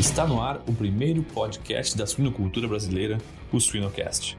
[0.00, 3.18] Está no ar o primeiro podcast da suinocultura brasileira,
[3.52, 4.34] o Suinocast.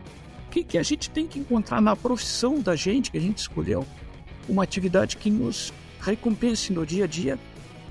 [0.47, 3.37] O que, que a gente tem que encontrar na profissão da gente que a gente
[3.37, 3.85] escolheu?
[4.49, 5.71] Uma atividade que nos
[6.01, 7.37] recompense no dia a dia,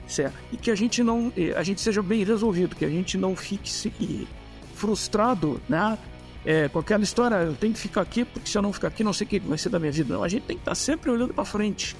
[0.09, 0.35] certo?
[0.53, 4.27] E que a gente não, a gente seja bem resolvido, que a gente não fique
[4.75, 5.97] frustrado, né?
[6.45, 9.05] É, com aquela história, eu tenho que ficar aqui, porque se eu não ficar aqui,
[9.05, 10.12] não sei o que vai ser da minha vida.
[10.12, 11.97] Não, a gente tem que estar sempre olhando para frente,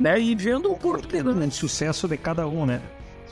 [0.00, 0.18] né?
[0.18, 1.38] E vendo o oportunidade.
[1.38, 2.80] O sucesso de cada um, né?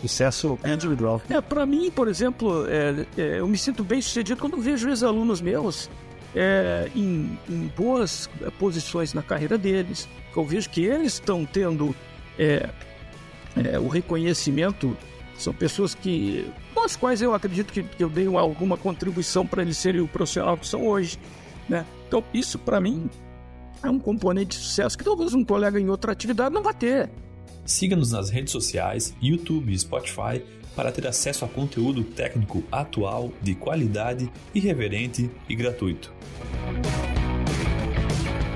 [0.01, 1.21] Sucesso individual.
[1.29, 5.41] É, para mim, por exemplo, é, é, eu me sinto bem sucedido quando vejo ex-alunos
[5.41, 5.91] meus
[6.35, 10.09] é, em, em, boas posições na carreira deles.
[10.35, 11.95] Eu vejo que eles estão tendo
[12.39, 12.69] é,
[13.57, 14.97] é, o reconhecimento.
[15.37, 19.63] São pessoas que, com as quais eu acredito que, que eu dei alguma contribuição para
[19.63, 21.19] eles serem o profissional que são hoje.
[21.69, 21.85] Né?
[22.07, 23.09] Então, isso para mim
[23.83, 27.09] é um componente de sucesso que talvez um colega em outra atividade não vá ter.
[27.70, 30.43] Siga-nos nas redes sociais, YouTube e Spotify
[30.74, 36.12] para ter acesso a conteúdo técnico atual, de qualidade, irreverente e gratuito.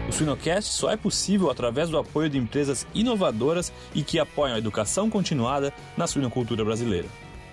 [0.09, 4.59] O Suinocast só é possível através do apoio de empresas inovadoras e que apoiam a
[4.59, 7.07] educação continuada na suinocultura brasileira.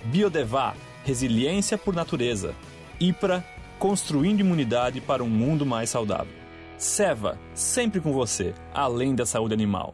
[0.06, 2.56] Biodevá, resiliência por natureza.
[3.00, 3.46] IPRA,
[3.78, 6.34] construindo imunidade para um mundo mais saudável.
[6.76, 9.94] Seva, sempre com você, além da saúde animal.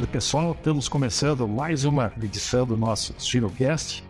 [0.00, 0.52] Tarde, pessoal.
[0.52, 4.04] Estamos começando mais uma edição do nosso Girocast.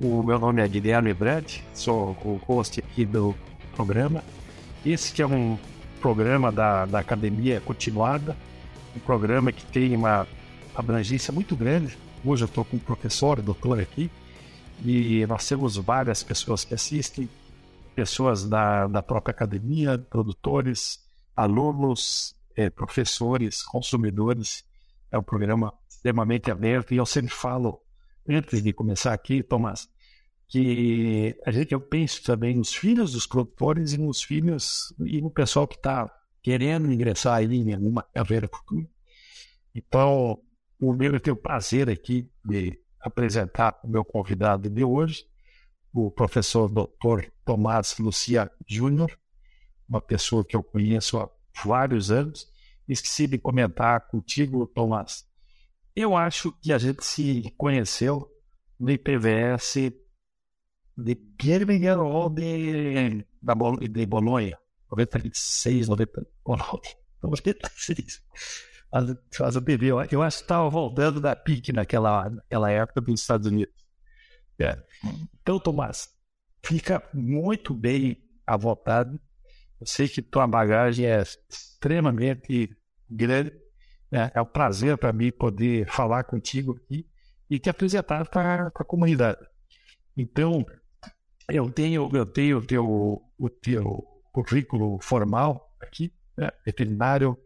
[0.00, 3.34] O meu nome é Guilherme Brett, sou o host aqui do
[3.74, 4.22] programa.
[4.86, 5.58] Esse que é um
[6.00, 8.36] programa da, da Academia Continuada,
[8.96, 10.26] um programa que tem uma
[10.74, 11.98] abrangência muito grande.
[12.24, 14.10] Hoje eu estou com um professor, doutor aqui,
[14.84, 17.28] e nós temos várias pessoas que assistem,
[17.94, 21.00] pessoas da, da própria academia, produtores,
[21.36, 24.67] alunos, eh, professores, consumidores
[25.10, 27.80] é um programa extremamente aberto e eu sempre falo,
[28.28, 29.88] antes de começar aqui, Tomás,
[30.48, 35.30] que a gente, eu penso também nos filhos dos produtores e nos filhos e no
[35.30, 36.10] pessoal que está
[36.42, 38.48] querendo ingressar aí em alguma carreira.
[39.74, 40.40] Então,
[40.80, 45.26] o meu eu tenho o prazer aqui de apresentar o meu convidado de hoje,
[45.92, 47.30] o professor Dr.
[47.44, 49.18] Tomás Lucia Júnior,
[49.88, 51.28] uma pessoa que eu conheço há
[51.64, 52.48] vários anos,
[52.88, 55.26] esqueci de comentar contigo, Tomás.
[55.94, 58.28] Eu acho que a gente se conheceu
[58.78, 59.92] no IPVS
[60.96, 63.24] de Birmingham ou de,
[63.88, 64.58] de Bolonha.
[64.90, 66.96] 96, 90, Bolonha.
[67.22, 68.22] 96.
[68.92, 73.74] Mas, eu, eu acho que estava voltando da PIC naquela, naquela época dos Estados Unidos.
[74.58, 74.80] É.
[75.40, 76.08] Então, Tomás,
[76.64, 79.18] fica muito bem à vontade.
[79.80, 82.76] Eu sei que tua bagagem é extremamente
[83.08, 83.52] grande.
[84.10, 84.30] Né?
[84.34, 87.06] É um prazer para mim poder falar contigo aqui
[87.48, 89.38] e te apresentar para a comunidade.
[90.16, 90.66] Então,
[91.48, 96.50] eu tenho, eu tenho teu, o teu currículo formal aqui, né?
[96.64, 97.38] veterinário,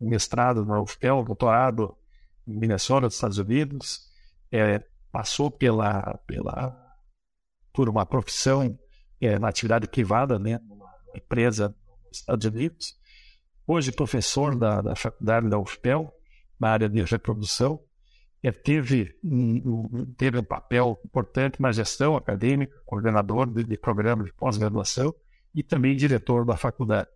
[0.00, 1.96] mestrado na UFPEL, doutorado
[2.46, 4.10] em Minnesota, nos Estados Unidos,
[4.50, 6.96] é, passou pela, pela,
[7.72, 8.78] por uma profissão
[9.20, 11.74] é, na atividade privada, né, numa empresa
[12.12, 12.96] Estados Unidos,
[13.66, 16.12] hoje professor da, da faculdade da UFPEL,
[16.58, 17.80] na área de reprodução,
[18.42, 24.32] é, teve, um, teve um papel importante na gestão acadêmica, coordenador de, de programa de
[24.32, 25.14] pós-graduação
[25.54, 27.08] e também diretor da faculdade.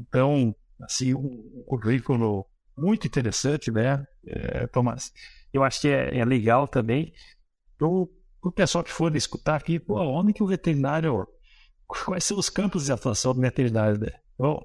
[0.00, 2.46] Então, assim, um, um currículo
[2.76, 5.12] muito interessante, né, é, Tomás?
[5.52, 7.12] Eu acho que é, é legal também
[7.76, 11.26] para o pessoal que for escutar aqui, pô, onde que o veterinário,
[11.88, 14.12] quais são os campos de atuação do veterinário, né?
[14.38, 14.62] Bom,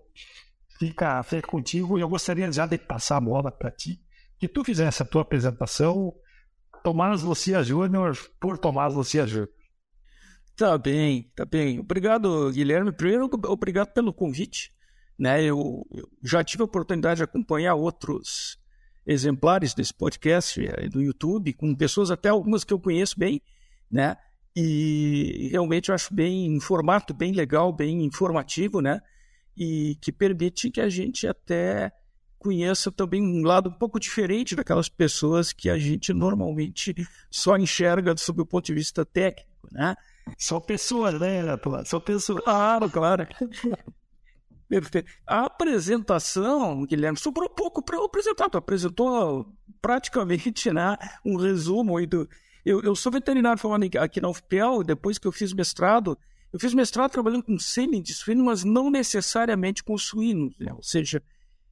[0.78, 4.00] fica, fica contigo e eu gostaria já de passar a bola para ti,
[4.38, 6.14] que tu fizesse a tua apresentação,
[6.84, 9.50] Tomás Lucia Júnior, por Tomás Lucia Júnior.
[10.56, 11.80] Tá bem, tá bem.
[11.80, 12.92] Obrigado, Guilherme.
[12.92, 14.72] Primeiro, obrigado pelo convite.
[15.18, 18.58] Né, eu, eu já tive a oportunidade de acompanhar outros
[19.06, 23.42] exemplares desse podcast eh, do YouTube, com pessoas até algumas que eu conheço bem,
[23.92, 24.18] né?
[24.56, 29.02] E realmente eu acho bem em formato bem legal, bem informativo, né?
[29.56, 31.92] e que permite que a gente até
[32.40, 36.94] conheça também um lado um pouco diferente daquelas pessoas que a gente normalmente
[37.32, 39.96] só enxerga sob o ponto de vista técnico, né?
[40.38, 41.42] São pessoas, né,
[41.86, 42.44] São pessoas.
[42.44, 43.28] Claro, claro.
[45.28, 48.50] A apresentação, Guilherme, sobrou pouco para apresentar.
[48.50, 52.28] Tu apresentou praticamente né, um resumo do.
[52.66, 56.18] Eu, eu sou veterinário falando aqui na UFPEL, depois que eu fiz mestrado,
[56.52, 60.54] eu fiz mestrado trabalhando com sêmen de suíno, mas não necessariamente com suínos.
[60.60, 60.72] Né?
[60.74, 61.22] Ou seja,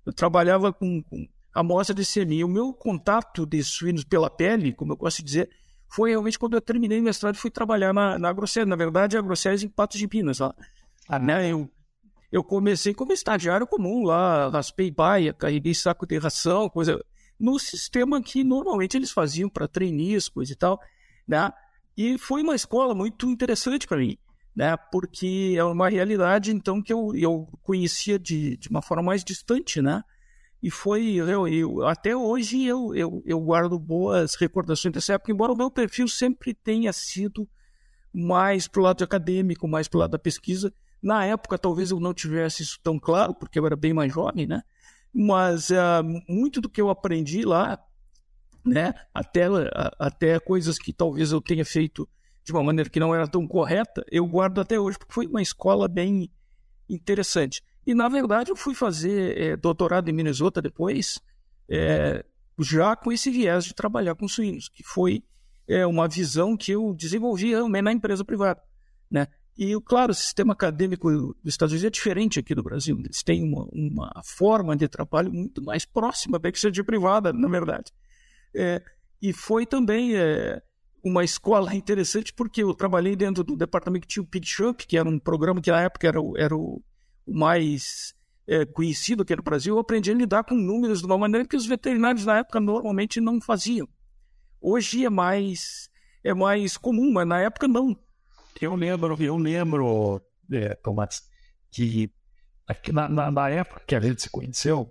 [0.05, 2.43] eu trabalhava com, com amostra de sêmen.
[2.43, 5.49] o meu contato de suínos pela pele, como eu gosto de dizer,
[5.87, 8.33] foi realmente quando eu terminei o mestrado e fui trabalhar na, na.
[8.65, 10.39] Na verdade, a Agroceres em Patos de Minas.
[10.39, 10.55] Lá.
[11.07, 11.51] Ah, né?
[11.51, 11.69] Eu
[12.31, 17.03] eu comecei como estagiário comum lá, raspei baia, carreguei saco de ração, coisa.
[17.41, 20.79] No sistema que normalmente eles faziam para trainees, coisa e tal,
[21.27, 21.51] né?
[21.97, 24.15] E foi uma escola muito interessante para mim,
[24.55, 24.77] né?
[24.91, 29.81] Porque é uma realidade, então, que eu, eu conhecia de, de uma forma mais distante,
[29.81, 30.03] né?
[30.61, 35.51] E foi, eu, eu, até hoje eu, eu, eu guardo boas recordações dessa época, embora
[35.51, 37.49] o meu perfil sempre tenha sido
[38.13, 40.71] mais para o lado acadêmico, mais para o lado da pesquisa,
[41.01, 44.45] na época, talvez eu não tivesse isso tão claro, porque eu era bem mais jovem,
[44.45, 44.61] né?
[45.13, 47.79] Mas uh, muito do que eu aprendi lá,
[48.65, 48.93] né?
[49.13, 49.69] Até, uh,
[49.99, 52.07] até coisas que talvez eu tenha feito
[52.43, 55.41] de uma maneira que não era tão correta, eu guardo até hoje, porque foi uma
[55.41, 56.31] escola bem
[56.89, 57.61] interessante.
[57.85, 61.19] E, na verdade, eu fui fazer é, doutorado em Minnesota depois,
[61.69, 62.23] é,
[62.59, 65.23] já com esse viés de trabalhar com suínos, que foi
[65.67, 68.61] é, uma visão que eu desenvolvi na empresa privada.
[69.09, 69.27] Né?
[69.63, 72.97] E, claro, o sistema acadêmico dos Estados Unidos é diferente aqui do Brasil.
[72.97, 77.93] Eles têm uma, uma forma de trabalho muito mais próxima da seja privada, na verdade.
[78.55, 78.81] É,
[79.21, 80.63] e foi também é,
[81.03, 85.07] uma escola interessante porque eu trabalhei dentro do departamento que tinha o PigShop, que era
[85.07, 86.81] um programa que na época era, era o,
[87.23, 88.15] o mais
[88.47, 89.75] é, conhecido aqui no Brasil.
[89.75, 93.21] Eu aprendi a lidar com números de uma maneira que os veterinários na época normalmente
[93.21, 93.87] não faziam.
[94.59, 95.87] Hoje é mais,
[96.23, 97.95] é mais comum, mas na época não.
[98.59, 100.21] Eu lembro, eu lembro,
[100.51, 101.23] é, Tomás,
[101.71, 102.11] que
[102.91, 104.89] na, na, na, época que a gente se conheceu,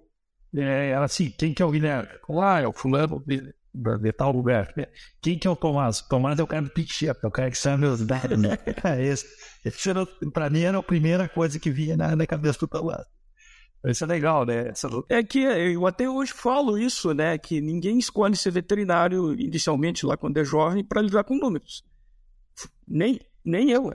[0.54, 2.08] é, era assim, quem que é o Guilherme?
[2.42, 4.74] Ah, é o fulano de, de tal lugar.
[5.20, 6.00] Quem que é o Tomás?
[6.02, 8.58] Tomás é o cara do Pichep, é o cara que sabe os dados, né?
[8.84, 9.26] É esse.
[9.64, 13.06] esse era, pra mim era a primeira coisa que vinha na, na cabeça do Tomás.
[13.86, 14.72] Isso é legal, né?
[15.08, 17.38] É que eu até hoje falo isso, né?
[17.38, 21.82] Que ninguém escolhe ser veterinário inicialmente lá quando é jovem para lidar com números.
[22.86, 23.92] Nem, nem eu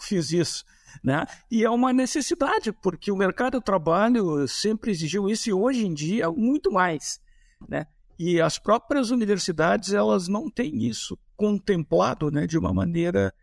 [0.00, 0.64] fiz isso.
[1.02, 1.26] Né?
[1.50, 5.92] E é uma necessidade, porque o mercado de trabalho sempre exigiu isso e hoje em
[5.92, 7.20] dia muito mais.
[7.68, 7.86] Né?
[8.18, 13.34] E as próprias universidades elas não têm isso contemplado né, de uma maneira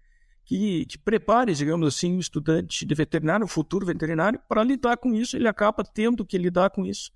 [0.45, 5.13] que, que prepare, digamos assim, o estudante de veterinário, o futuro veterinário, para lidar com
[5.13, 5.35] isso.
[5.35, 7.11] Ele acaba tendo que lidar com isso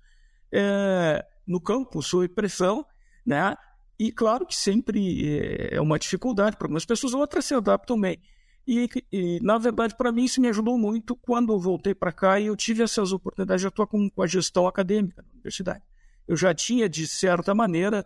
[0.52, 2.84] é, no campo, sob pressão,
[3.24, 3.56] né?
[3.98, 8.20] E claro que sempre é, é uma dificuldade para algumas pessoas, outras se adaptam bem.
[8.66, 12.40] E, e na verdade, para mim, isso me ajudou muito quando eu voltei para cá
[12.40, 15.82] e eu tive essas oportunidades de atuar com, com a gestão acadêmica na universidade.
[16.26, 18.04] Eu já tinha, de certa maneira,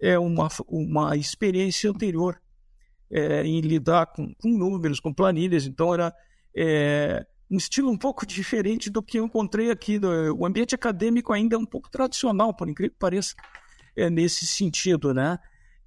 [0.00, 2.40] é, uma, uma experiência anterior
[3.10, 6.14] é, em lidar com, com, números, com planilhas, então era
[6.54, 9.98] é, um estilo um pouco diferente do que eu encontrei aqui.
[10.36, 13.34] O ambiente acadêmico ainda é um pouco tradicional, por incrível que pareça
[13.96, 15.38] é, nesse sentido, né?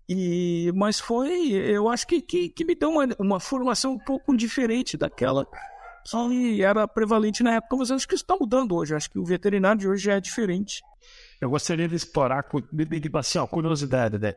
[0.07, 4.35] E, mas foi, eu acho que, que, que me deu uma, uma formação um pouco
[4.37, 5.47] diferente daquela
[6.07, 8.93] que era prevalente na época, mas acho que isso está mudando hoje.
[8.93, 10.83] Acho que o veterinário de hoje é diferente.
[11.41, 12.45] Eu gostaria de explorar,
[13.15, 14.35] assim, ó, curiosidade, né?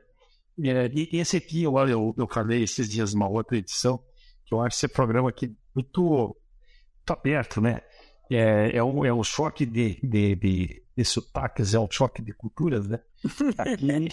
[0.59, 4.03] E esse aqui, eu, eu, eu falei esses dias numa outra edição,
[4.47, 7.83] que eu acho esse programa aqui muito, muito aberto, né?
[8.31, 12.33] É, é, um, é um choque de, de, de, de sotaques, é um choque de
[12.33, 12.99] culturas, né?
[13.61, 14.09] Aqui,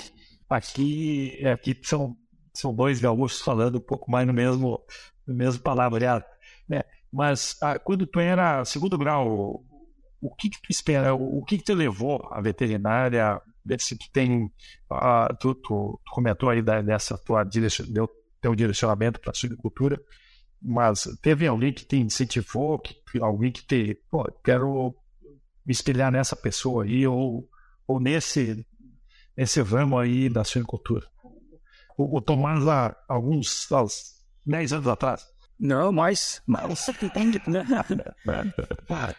[0.47, 2.15] aqui, aqui são,
[2.53, 4.79] são dois gaúchos falando um pouco mais no mesmo,
[5.25, 6.23] no mesmo palavreado,
[6.69, 6.83] né?
[7.11, 9.63] Mas ah, quando tu era segundo grau,
[10.21, 13.41] o que que tu espera, o, que que te levou à veterinária?
[13.79, 14.51] Se tu tem,
[14.89, 18.07] ah, tu, tu, tu, comentou aí dessa tua direcion, deu
[18.39, 19.99] teu direcionamento para a suinocultura,
[20.61, 24.95] mas teve alguém que te incentivou, que, alguém que te, pô, quero
[25.65, 27.49] me espelhar nessa pessoa aí, ou,
[27.87, 28.65] ou nesse,
[29.37, 31.05] nesse ramo aí da suinocultura.
[31.97, 33.85] O, o Tomás, há alguns, há
[34.45, 35.25] 10 anos atrás.
[35.59, 36.85] Não, mais, mais.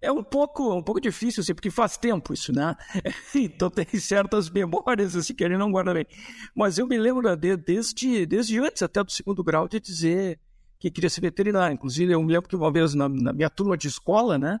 [0.00, 2.74] é um pouco, um pouco difícil, assim, porque faz tempo isso, né?
[3.34, 6.06] Então tem certas memórias assim que ele não guarda bem.
[6.54, 10.40] Mas eu me lembro de, desde, desde antes até do segundo grau de dizer
[10.78, 11.74] que queria ser veterinário.
[11.74, 14.58] Inclusive, eu me lembro que uma vez na, na minha turma de escola, né?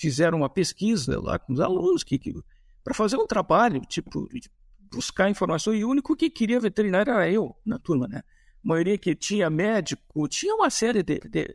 [0.00, 2.34] fizeram uma pesquisa lá com os alunos que, que
[2.90, 4.28] para fazer um trabalho, tipo,
[4.92, 8.22] buscar informação, e o único que queria veterinário era eu na turma, né?
[8.64, 11.54] A maioria que tinha médico, tinha uma série de, de,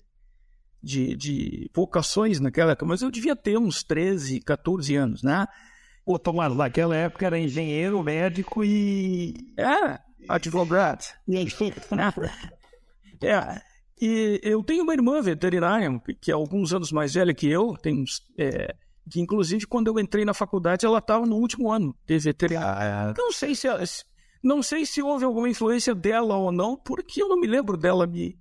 [0.82, 5.46] de, de vocações naquela época, mas eu devia ter uns 13, 14 anos, né?
[6.06, 9.34] Pô, Tomás, naquela época era engenheiro, médico e.
[9.58, 10.00] É,
[10.30, 11.04] advogado.
[13.22, 13.62] é.
[14.02, 18.02] E eu tenho uma irmã veterinária, que é alguns anos mais velha que eu, tem
[18.04, 18.74] uns, é,
[19.10, 23.08] que inclusive quando eu entrei na faculdade ela estava no último ano de veterinária.
[23.08, 23.14] Ah, é.
[23.18, 23.68] Não sei se
[24.44, 28.06] não sei se houve alguma influência dela ou não, porque eu não me lembro dela
[28.06, 28.38] me,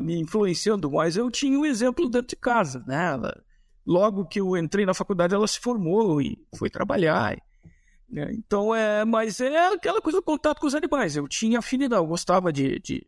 [0.00, 3.12] me influenciando, mas eu tinha um exemplo dentro de casa, né?
[3.12, 3.42] Ela,
[3.84, 7.36] logo que eu entrei na faculdade ela se formou e foi trabalhar.
[8.08, 8.32] Né?
[8.32, 11.16] Então é, mas é aquela coisa do contato com os animais.
[11.16, 13.06] Eu tinha afinidade, eu gostava de, de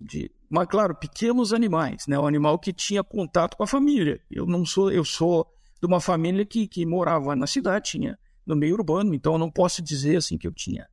[0.00, 2.18] de, mas claro, pequenos animais, né?
[2.18, 4.20] O animal que tinha contato com a família.
[4.30, 5.46] Eu não sou, eu sou
[5.80, 9.50] de uma família que, que morava na cidade, tinha no meio urbano, então eu não
[9.50, 10.88] posso dizer assim que eu tinha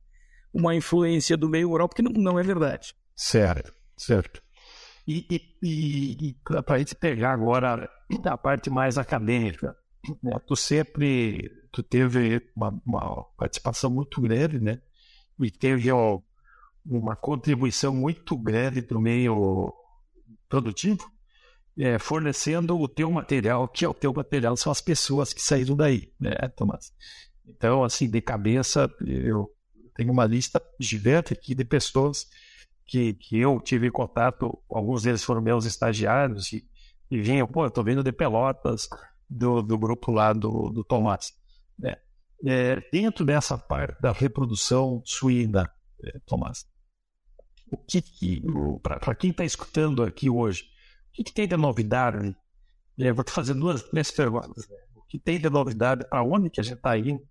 [0.52, 2.94] uma influência do meio rural, porque não, não é verdade.
[3.14, 4.42] Certo, certo.
[5.06, 7.88] E, e, e, e para a gente pegar agora
[8.24, 9.76] a parte mais acadêmica,
[10.22, 10.38] né?
[10.46, 14.80] tu sempre tu teve uma, uma participação muito grande, né?
[15.38, 16.20] E teve ó,
[16.84, 19.72] uma contribuição muito grande para o meio
[20.48, 21.10] produtivo,
[21.78, 25.76] é, fornecendo o teu material, que é o teu material, são as pessoas que saíram
[25.76, 26.92] daí, né, Tomás?
[27.46, 29.48] Então, assim, de cabeça, eu
[29.94, 32.26] tenho uma lista gigante aqui de pessoas
[32.86, 36.66] que, que eu tive contato, alguns deles foram meus estagiários, e,
[37.10, 38.88] e vinham, pô, eu tô vindo de Pelotas,
[39.28, 41.32] do, do grupo lá do, do Tomás.
[41.78, 41.96] Né?
[42.44, 45.70] É, dentro dessa parte da reprodução suína,
[46.04, 46.66] é, Tomás,
[47.70, 48.42] o que, que
[48.82, 50.64] para quem está escutando aqui hoje,
[51.18, 52.36] o que, tem de novidade?
[52.98, 54.68] É, vou te fazer duas, três perguntas.
[54.68, 54.76] Né?
[54.94, 56.08] O que tem de novidade?
[56.08, 57.22] Para onde que a gente está indo?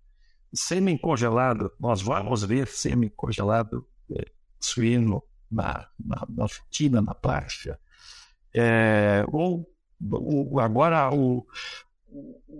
[0.54, 4.24] Semi-congelado, nós vamos ver semi-congelado é,
[4.60, 7.78] suíno na, na, na Argentina, na prática.
[8.54, 9.68] É, ou,
[10.10, 11.46] ou, agora o,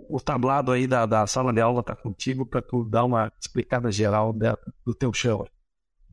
[0.09, 3.91] o tablado aí da, da sala de aula está contigo para tu dar uma explicada
[3.91, 4.33] geral
[4.85, 5.45] do teu chão.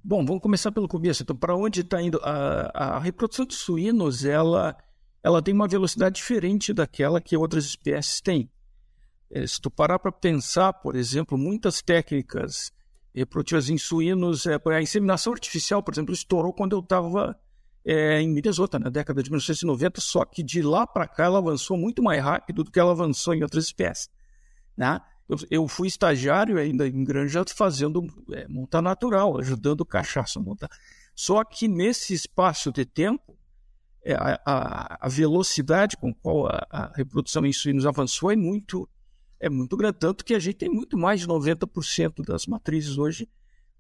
[0.03, 1.23] Bom, vamos começar pelo começo.
[1.23, 2.21] Então, para onde está indo?
[2.23, 4.77] A, a, reprodução de suínos, ela,
[5.25, 8.51] ela tem uma velocidade diferente daquela que outras espécies têm.
[9.31, 12.71] É, se tu parar para pensar, por exemplo, muitas técnicas
[13.15, 17.35] reprodutivas em suínos, é, a inseminação artificial, por exemplo, estourou quando eu estava
[17.87, 21.79] é, em Minnesota, na década de 1990, só que de lá para cá ela avançou
[21.79, 24.11] muito mais rápido do que ela avançou em outras espécies.
[24.77, 25.01] Né?
[25.27, 28.47] Eu, eu fui estagiário ainda em granja fazendo é,
[28.83, 30.69] natural, ajudando cachaça a montar.
[31.15, 33.39] Só que nesse espaço de tempo,
[34.13, 38.87] a, a, a, velocidade com qual a, a, reprodução em suínos avançou é muito,
[39.41, 39.99] é muito grande.
[39.99, 43.27] Tanto que a gente tem muito mais de 90% das matrizes hoje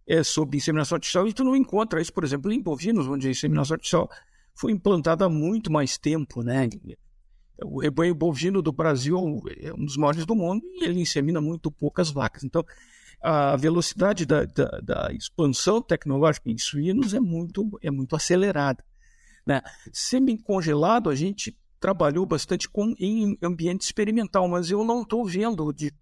[0.07, 1.29] é, sob inseminação artificial.
[1.29, 4.09] E tu não encontra isso, por exemplo, em bovinos, onde a inseminação artificial
[4.55, 6.69] foi implantada há muito mais tempo, né?
[7.63, 9.17] O rebanho bovino do Brasil
[9.61, 12.45] é um dos maiores do mundo e ele insemina muito poucas vacas.
[12.45, 12.65] Então,
[13.23, 18.85] a velocidade da, da, da expansão tecnológica em suínos é muito, é muito acelerada.
[19.47, 19.61] Né?
[19.93, 25.93] Semi-congelado, a gente trabalhou bastante com, em ambiente experimental, mas eu não estou vendo de,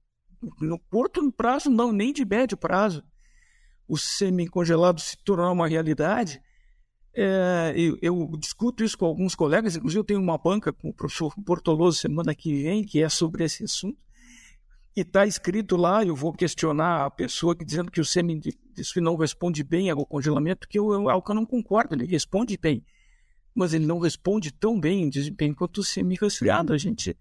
[0.60, 3.02] no curto prazo, não, nem de médio prazo,
[3.88, 6.40] o semi-congelado se tornar uma realidade
[7.14, 10.94] é, eu, eu, discuto isso com alguns colegas, inclusive eu tenho uma banca com o
[10.94, 13.98] professor Portoloso semana que vem, que é sobre esse assunto.
[14.96, 18.40] E está escrito lá, eu vou questionar a pessoa que dizendo que o sêmen
[18.96, 20.88] não responde bem ao congelamento, que eu,
[21.22, 22.84] que eu não concordo, ele responde bem.
[23.54, 26.72] Mas ele não responde tão bem em desempenho quanto o semi-resfriado.
[26.72, 27.16] A gente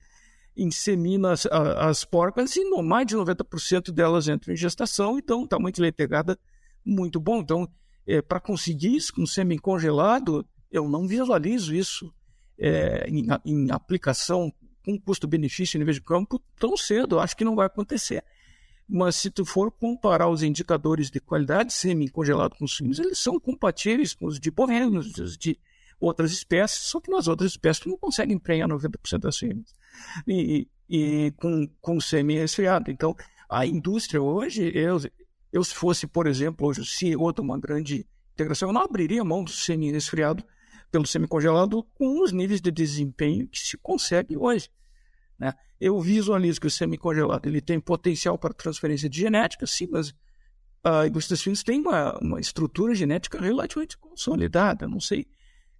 [0.55, 5.57] insemina as, as porcas e no, mais de 90% delas entram em gestação, então está
[5.57, 6.37] muito letegada,
[6.85, 7.39] muito bom.
[7.39, 7.67] Então,
[8.05, 12.13] é, para conseguir isso com semi-congelado, eu não visualizo isso
[12.57, 14.51] é, em, em, aplicação
[14.83, 17.19] com custo-benefício em nível de campo tão cedo.
[17.19, 18.23] Acho que não vai acontecer.
[18.87, 24.13] Mas se tu for comparar os indicadores de qualidade semi-congelado com suínos, eles são compatíveis
[24.13, 25.57] com os de bovinos, de
[26.01, 29.73] outras espécies, só que nas outras espécies tu não consegue emprenhar 90% das suínas.
[30.27, 32.89] E, e com, com semi-resfriado.
[32.89, 33.15] Então,
[33.49, 34.99] a indústria hoje, eu,
[35.53, 39.23] eu, se fosse, por exemplo, hoje o CEO de uma grande integração, eu não abriria
[39.23, 40.43] mão do semi-resfriado
[40.91, 44.69] pelo semi-congelado com os níveis de desempenho que se consegue hoje.
[45.37, 45.53] Né?
[45.79, 50.13] Eu visualizo que o semi-congelado ele tem potencial para transferência de genética, sim, mas
[50.83, 54.87] a indústria dos tem uma, uma estrutura genética relativamente consolidada.
[54.87, 55.27] Não sei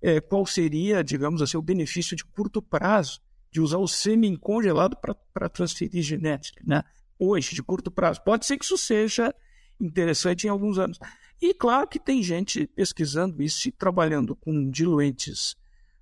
[0.01, 4.97] é, qual seria, digamos assim, o benefício de curto prazo de usar o sêmen congelado
[5.33, 6.83] para transferir genética, né?
[7.19, 8.21] Hoje, de curto prazo.
[8.23, 9.33] Pode ser que isso seja
[9.79, 10.97] interessante em alguns anos.
[11.41, 15.55] E claro que tem gente pesquisando isso e trabalhando com diluentes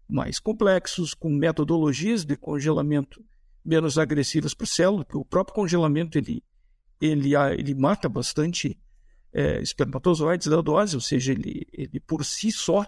[0.08, 3.24] mais complexos, com metodologias de congelamento
[3.66, 6.44] menos agressivas para o célula, porque o próprio congelamento ele,
[7.02, 8.78] ele, ele mata bastante
[9.34, 12.86] é, espermatozoides da dose, ou seja, ele, ele por si só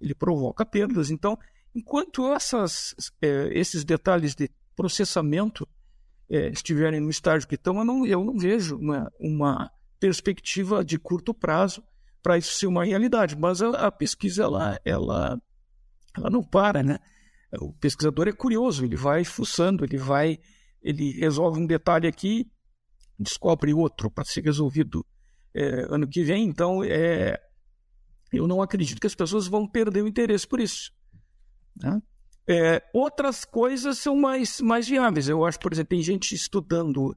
[0.00, 1.10] ele provoca perdas.
[1.10, 1.38] Então,
[1.74, 5.68] enquanto essas, é, esses detalhes de processamento
[6.28, 10.98] é, estiverem no estágio que estão, eu não, eu não vejo uma, uma perspectiva de
[10.98, 11.82] curto prazo
[12.22, 13.36] para isso ser uma realidade.
[13.36, 15.40] Mas a, a, pesquisa ela, ela,
[16.16, 16.98] ela não para, né?
[17.60, 20.38] O pesquisador é curioso, ele vai fuçando, ele vai,
[20.80, 22.48] ele resolve um detalhe aqui,
[23.18, 25.04] descobre outro para ser resolvido
[25.52, 26.44] é, ano que vem.
[26.44, 27.40] Então, é,
[28.32, 30.92] eu não acredito que as pessoas vão perder o interesse por isso.
[31.76, 32.00] Né?
[32.48, 35.28] É, outras coisas são mais, mais viáveis.
[35.28, 37.16] Eu acho, por exemplo, tem gente estudando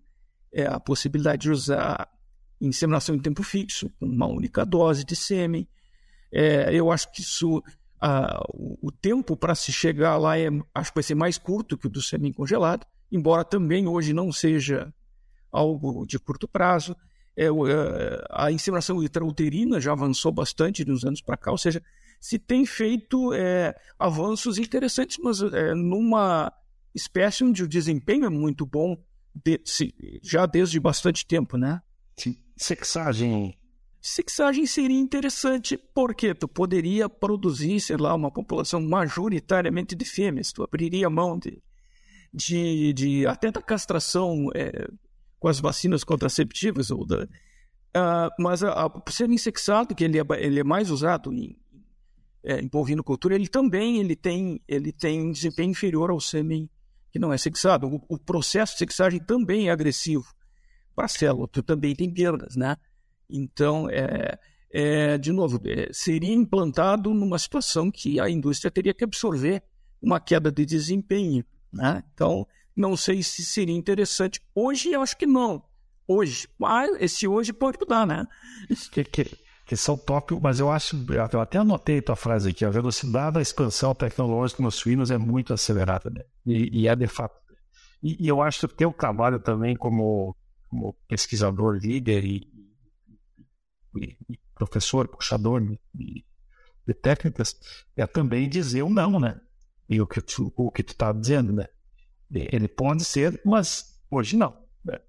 [0.52, 2.10] é, a possibilidade de usar
[2.62, 5.68] inseminação em tempo fixo, com uma única dose de sêmen.
[6.32, 7.62] É, eu acho que isso,
[8.00, 11.88] a, o, tempo para se chegar lá é, acho que vai ser mais curto que
[11.88, 14.94] o do sêmen congelado, embora também hoje não seja
[15.52, 16.96] algo de curto prazo.
[17.36, 17.50] É, é,
[18.30, 21.82] a inseminação intrauterina já avançou bastante nos anos para cá, ou seja,
[22.20, 26.54] se tem feito é, avanços interessantes, mas é, numa
[26.94, 28.96] espécie onde o desempenho é muito bom
[29.34, 31.82] de, se, já desde bastante tempo, né?
[32.16, 32.38] Sim.
[32.56, 33.58] Sexagem.
[34.00, 40.52] Sexagem seria interessante porque tu poderia produzir, sei lá, uma população majoritariamente de fêmeas.
[40.52, 41.62] Tu abriria mão de,
[42.34, 44.88] de, de até da castração é,
[45.44, 50.18] com as vacinas contraceptivas ou da, uh, mas a, a, por ser insexado, que ele
[50.18, 51.60] é, ele é mais usado em,
[52.42, 52.70] é, em
[53.30, 56.70] ele também ele tem, ele tem desempenho inferior ao sêmen
[57.12, 57.88] que não é sexado.
[57.88, 60.34] O, o processo de sexagem também é agressivo
[60.96, 62.78] para a célula, tu também tem perdas, né?
[63.30, 64.40] Então, é,
[64.72, 69.62] é, de novo, é, seria implantado numa situação que a indústria teria que absorver
[70.02, 72.02] uma queda de desempenho, né?
[72.14, 74.42] Então, não sei se seria interessante.
[74.54, 75.64] Hoje, eu acho que não.
[76.08, 76.48] Hoje.
[76.58, 78.28] Mas esse hoje pode mudar, né?
[78.92, 80.96] Que, que, que são tópicos, mas eu acho.
[81.12, 82.66] Eu até anotei tua frase aqui.
[82.66, 86.24] A velocidade da expansão tecnológica nos suínos é muito acelerada, né?
[86.46, 87.36] E, e é de fato.
[88.02, 90.36] E, e, eu acho que teu trabalho também como,
[90.70, 92.52] como pesquisador líder e,
[93.96, 94.18] e,
[94.56, 95.62] professor, puxador
[95.94, 96.26] de,
[96.86, 97.56] de técnicas,
[97.96, 99.40] é também dizer o não, né?
[99.88, 101.68] E o que tu, o que tu está dizendo, né?
[102.32, 104.58] Ele pode ser, mas hoje não.
[104.84, 105.00] Né?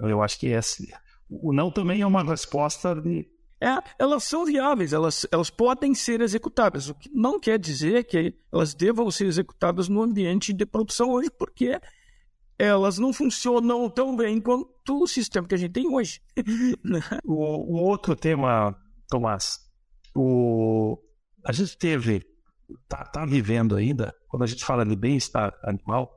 [0.00, 0.92] Eu acho que esse,
[1.28, 3.28] o não também é uma resposta de.
[3.60, 8.32] É, elas são viáveis, elas, elas podem ser executadas, o que não quer dizer que
[8.52, 11.80] elas devam ser executadas no ambiente de produção hoje, porque
[12.56, 16.20] elas não funcionam tão bem quanto o sistema que a gente tem hoje.
[17.24, 18.76] o, o, outro tema,
[19.08, 19.58] Tomás,
[20.14, 20.96] o,
[21.44, 22.24] a gente teve,
[22.82, 26.12] está tá vivendo ainda, quando a gente fala de bem-estar animal,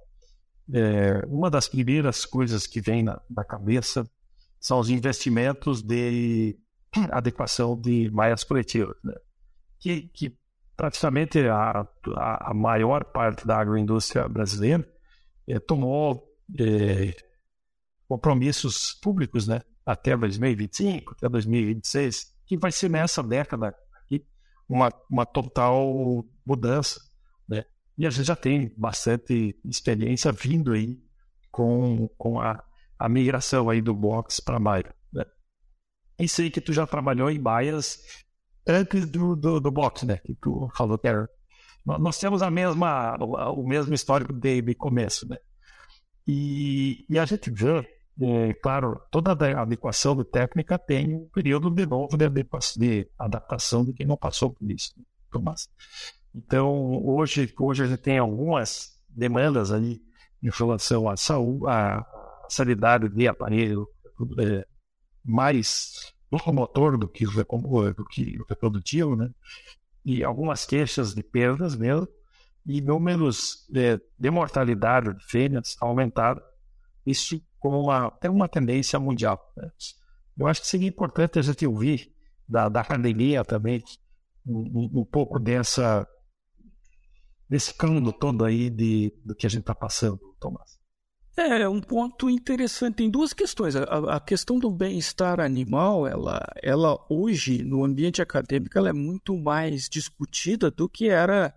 [0.74, 4.10] é, uma das primeiras coisas que vem na, na, cabeça
[4.60, 6.58] são os investimentos de
[7.12, 9.14] adequação de malhas coletivas, né?
[9.80, 10.38] que, que
[10.78, 14.88] praticamente a, a, maior parte da agroindústria brasileira
[15.48, 16.28] é, tomou
[16.60, 17.16] é,
[18.08, 19.62] compromissos públicos né?
[19.86, 24.26] até 2025, até 2026, que vai ser nessa década aqui
[24.70, 27.11] uma, uma total mudança
[28.02, 31.00] e a gente já tem bastante experiência vindo aí
[31.52, 32.64] com, com a,
[32.98, 34.92] a migração aí do box para Baia.
[35.14, 35.24] Né?
[36.18, 38.00] E sei que tu já trabalhou em baias
[38.68, 40.18] antes do, do, do box, né?
[40.18, 41.30] Que tu falou que era.
[41.86, 45.38] Nós temos a mesma, o mesmo histórico de, de começo, né?
[46.28, 47.88] E, e a gente vê,
[48.20, 53.94] é, claro, toda adequação de técnica tem um período de novo de, de adaptação de
[53.94, 54.92] quem não passou por isso.
[55.32, 55.70] Tomás.
[56.34, 60.02] Então, hoje, hoje a gente tem algumas demandas ali
[60.41, 62.06] em relação à saúde, à
[62.50, 63.88] sanidade de aparelho
[64.39, 64.65] é,
[65.24, 69.30] mais locomotor do que, do que reprodutivo, né?
[70.04, 72.08] E algumas queixas de perdas mesmo,
[72.65, 76.41] e números de, de mortalidade de fêmeas aumentaram.
[77.06, 79.52] Isso como uma, tem uma tendência mundial.
[79.56, 79.70] Né?
[80.38, 82.12] Eu acho que seria importante a gente ouvir
[82.48, 83.84] da, da academia também
[84.46, 86.08] um, um pouco dessa
[87.52, 90.80] nesse câmbio todo aí de, do que a gente está passando, Tomás?
[91.36, 92.96] É, um ponto interessante.
[92.96, 93.76] Tem duas questões.
[93.76, 93.82] A,
[94.16, 99.90] a questão do bem-estar animal, ela, ela hoje, no ambiente acadêmico, ela é muito mais
[99.90, 101.54] discutida do que era,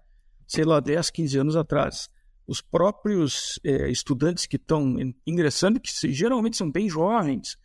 [0.48, 2.11] sei lá, 10, 15 anos atrás.
[2.46, 7.57] os próprios é, estudantes que estão ingressando, que geralmente são bem jovens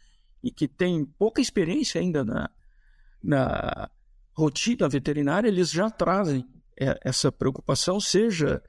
[0.44, 2.50] e que têm pouca experiência ainda na,
[3.24, 3.90] na
[4.34, 6.59] rotina veterinária, eles já trazem é,
[7.04, 8.62] essa preocupação, seja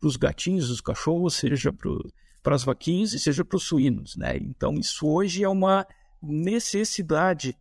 [0.00, 1.72] para os gatinhos, os cachorros, seja
[2.42, 4.16] para as vaquinhas e seja para os suínos.
[4.16, 4.36] Né?
[4.38, 5.86] Então, isso hoje é uma
[6.22, 7.56] necessidade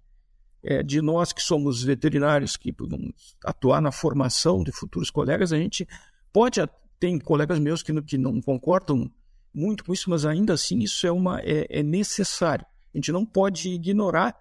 [0.64, 5.58] é, de nós que somos veterinários, que vamos atuar na formação de futuros colegas, a
[5.58, 5.88] gente
[6.34, 6.60] pode
[7.00, 9.10] tem colegas meus que que não concordam
[9.54, 12.66] muito com isso, mas ainda assim isso é, uma, é, é necessário.
[12.94, 14.36] A gente não pode ignorar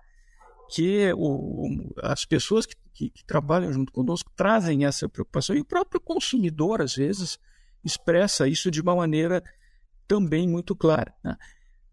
[0.68, 1.68] que o,
[2.02, 6.82] as pessoas que, que, que, trabalham junto conosco trazem essa preocupação e o próprio consumidor,
[6.82, 7.38] às vezes,
[7.84, 9.42] expressa isso de uma maneira
[10.06, 11.14] também muito clara.
[11.22, 11.36] Né?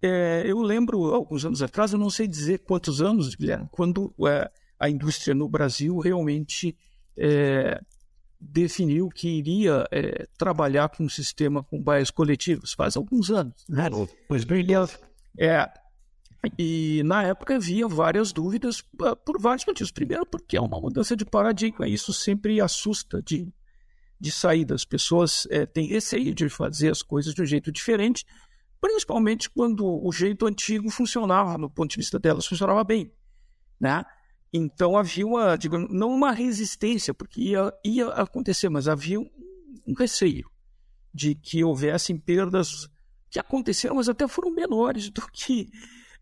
[0.02, 4.52] É, eu lembro, alguns anos atrás, eu não sei dizer quantos anos, Guilherme, quando é,
[4.80, 6.76] a indústria no Brasil realmente
[7.18, 7.80] é,
[8.40, 13.66] definiu que iria é, trabalhar com um sistema com baias coletivas, faz alguns anos.
[13.70, 13.90] Né?
[14.28, 14.66] Pois bem,
[15.38, 15.70] é,
[16.58, 19.92] e na época havia várias dúvidas ah, por vários motivos.
[19.92, 23.52] Primeiro, porque é uma mudança de paradigma, isso sempre assusta de,
[24.20, 24.76] de saída.
[24.76, 28.26] As pessoas é, têm receio de fazer as coisas de um jeito diferente,
[28.82, 33.12] principalmente quando o jeito antigo funcionava, no ponto de vista delas, funcionava bem.
[33.80, 34.04] Né?
[34.52, 35.58] Então havia uma,
[35.90, 40.50] não uma resistência, porque ia, ia acontecer, mas havia um receio
[41.14, 42.90] de que houvessem perdas
[43.30, 45.70] que aconteceram, mas até foram menores do que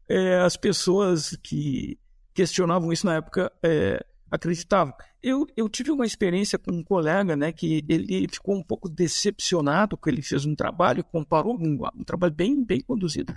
[0.08, 1.98] é, as pessoas que
[2.34, 4.94] questionavam isso na época é, acreditavam.
[5.22, 9.98] Eu, eu tive uma experiência com um colega, né, que ele ficou um pouco decepcionado
[9.98, 13.34] porque ele fez um trabalho, comparou um, um trabalho bem, bem conduzido,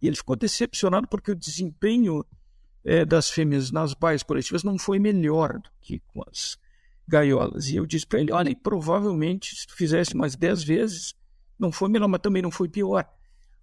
[0.00, 2.24] e ele ficou decepcionado porque o desempenho
[2.84, 6.58] é, das fêmeas nas baias coletivas não foi melhor do que com as
[7.08, 7.68] gaiolas.
[7.68, 11.14] E eu disse para ele: olha, provavelmente se tu fizesse mais 10 vezes,
[11.58, 13.08] não foi melhor, mas também não foi pior.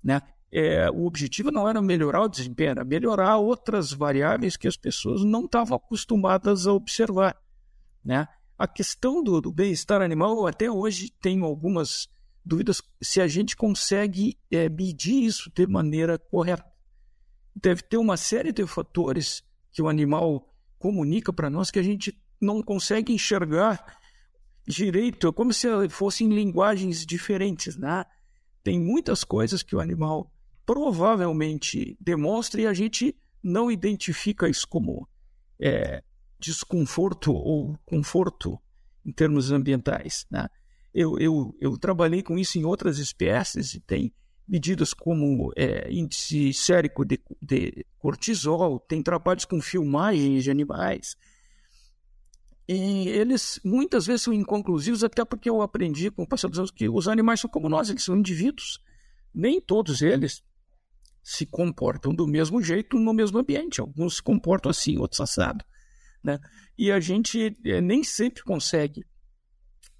[0.03, 0.21] Né?
[0.51, 5.23] É, o objetivo não era melhorar o desempenho, era melhorar outras variáveis que as pessoas
[5.23, 7.37] não estavam acostumadas a observar.
[8.03, 8.27] Né?
[8.57, 12.09] A questão do, do bem-estar animal, até hoje tenho algumas
[12.43, 16.71] dúvidas se a gente consegue é, medir isso de maneira correta
[17.55, 20.47] deve ter uma série de fatores que o animal
[20.79, 23.99] comunica para nós que a gente não consegue enxergar
[24.67, 28.05] direito, é como se fossem linguagens diferentes, né?
[28.63, 30.31] Tem muitas coisas que o animal
[30.71, 35.05] provavelmente demonstra e a gente não identifica isso como
[35.59, 36.01] é,
[36.39, 38.57] desconforto ou conforto
[39.05, 40.47] em termos ambientais, né?
[40.93, 44.13] Eu, eu, eu trabalhei com isso em outras espécies e tem
[44.47, 51.17] medidas como é, índice sérico de, de, cortisol, tem trabalhos com filmagens de animais.
[52.65, 56.71] E eles muitas vezes são inconclusivos, até porque eu aprendi com o passar dos anos
[56.71, 58.79] que os animais são como nós, eles são indivíduos.
[59.33, 60.41] Nem todos eles
[61.23, 63.79] se comportam do mesmo jeito no mesmo ambiente.
[63.79, 65.63] Alguns se comportam assim, outros assado.
[66.23, 66.39] Né?
[66.77, 69.05] E a gente é, nem sempre consegue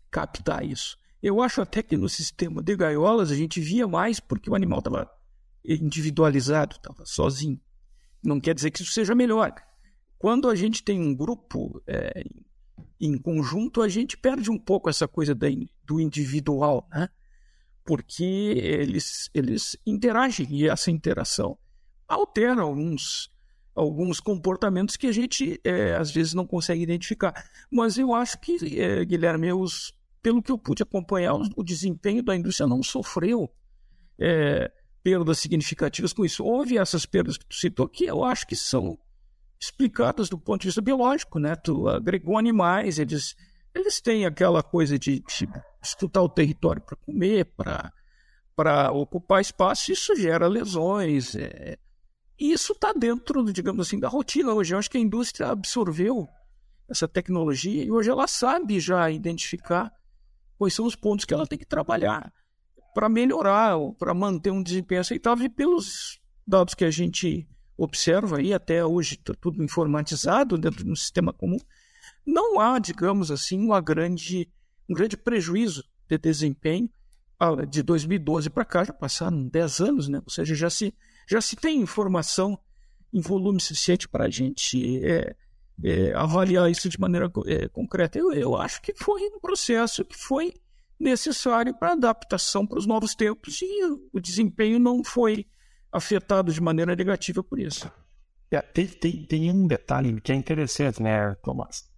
[0.10, 0.98] captar isso.
[1.22, 4.80] Eu acho até que no sistema de gaiolas a gente via mais porque o animal
[4.80, 5.10] estava
[5.64, 7.60] individualizado, estava sozinho.
[8.24, 9.54] Não quer dizer que isso seja melhor.
[10.18, 12.24] Quando a gente tem um grupo é,
[13.00, 15.48] em conjunto, a gente perde um pouco essa coisa da,
[15.84, 17.10] do individual, né?
[17.84, 21.58] Porque eles, eles interagem e essa interação
[22.08, 23.32] altera alguns,
[23.74, 27.34] alguns comportamentos que a gente é, às vezes não consegue identificar.
[27.72, 32.36] Mas eu acho que, é, Guilherme, os, pelo que eu pude acompanhar, o desempenho da
[32.36, 33.50] indústria não sofreu
[34.20, 34.72] é,
[35.04, 36.44] perdas significativas com isso.
[36.44, 39.00] Houve essas perdas que tu citou, que eu acho que são
[39.60, 41.56] explicadas do ponto de vista biológico, né?
[41.56, 43.36] Tu agregou animais, eles,
[43.74, 45.48] eles têm aquela coisa de, de
[45.82, 47.52] disputar o território para comer,
[48.56, 51.36] para ocupar espaço, isso gera lesões.
[51.36, 51.78] É,
[52.40, 54.74] e isso está dentro, digamos assim, da rotina hoje.
[54.74, 56.28] Eu acho que a indústria absorveu
[56.90, 59.92] essa tecnologia e hoje ela sabe já identificar
[60.58, 62.32] quais são os pontos que ela tem que trabalhar
[62.94, 65.46] para melhorar, para manter um desempenho aceitável.
[65.46, 70.92] E pelos dados que a gente observa aí, até hoje está tudo informatizado dentro de
[70.92, 71.58] um sistema comum,
[72.26, 74.50] não há, digamos assim, uma grande,
[74.92, 76.90] um grande prejuízo de desempenho.
[77.70, 80.22] De 2012 para cá já passaram 10 anos, né?
[80.24, 80.94] ou seja, já se,
[81.28, 82.60] já se tem informação
[83.12, 85.36] em volume suficiente para a gente é,
[85.84, 88.20] é, avaliar isso de maneira é, concreta.
[88.20, 90.54] Eu, eu acho que foi um processo que foi
[91.00, 95.48] necessário para adaptação para os novos tempos e o desempenho não foi
[95.92, 97.92] afetado de maneira negativa por isso.
[98.52, 101.91] É, tem, tem, tem um detalhe que é interessante, né, Tomás?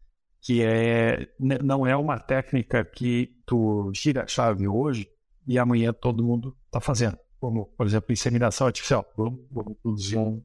[0.44, 5.10] Que é, não é uma técnica que tu gira a chave hoje
[5.48, 7.18] e amanhã todo mundo está fazendo.
[7.40, 9.06] Como, por exemplo, inseminação artificial.
[9.16, 9.40] Vamos,
[9.82, 10.44] produzir um,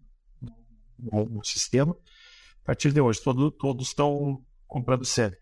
[1.12, 1.96] um, um, sistema.
[2.62, 5.36] A partir de hoje, todo, todos estão comprando sério.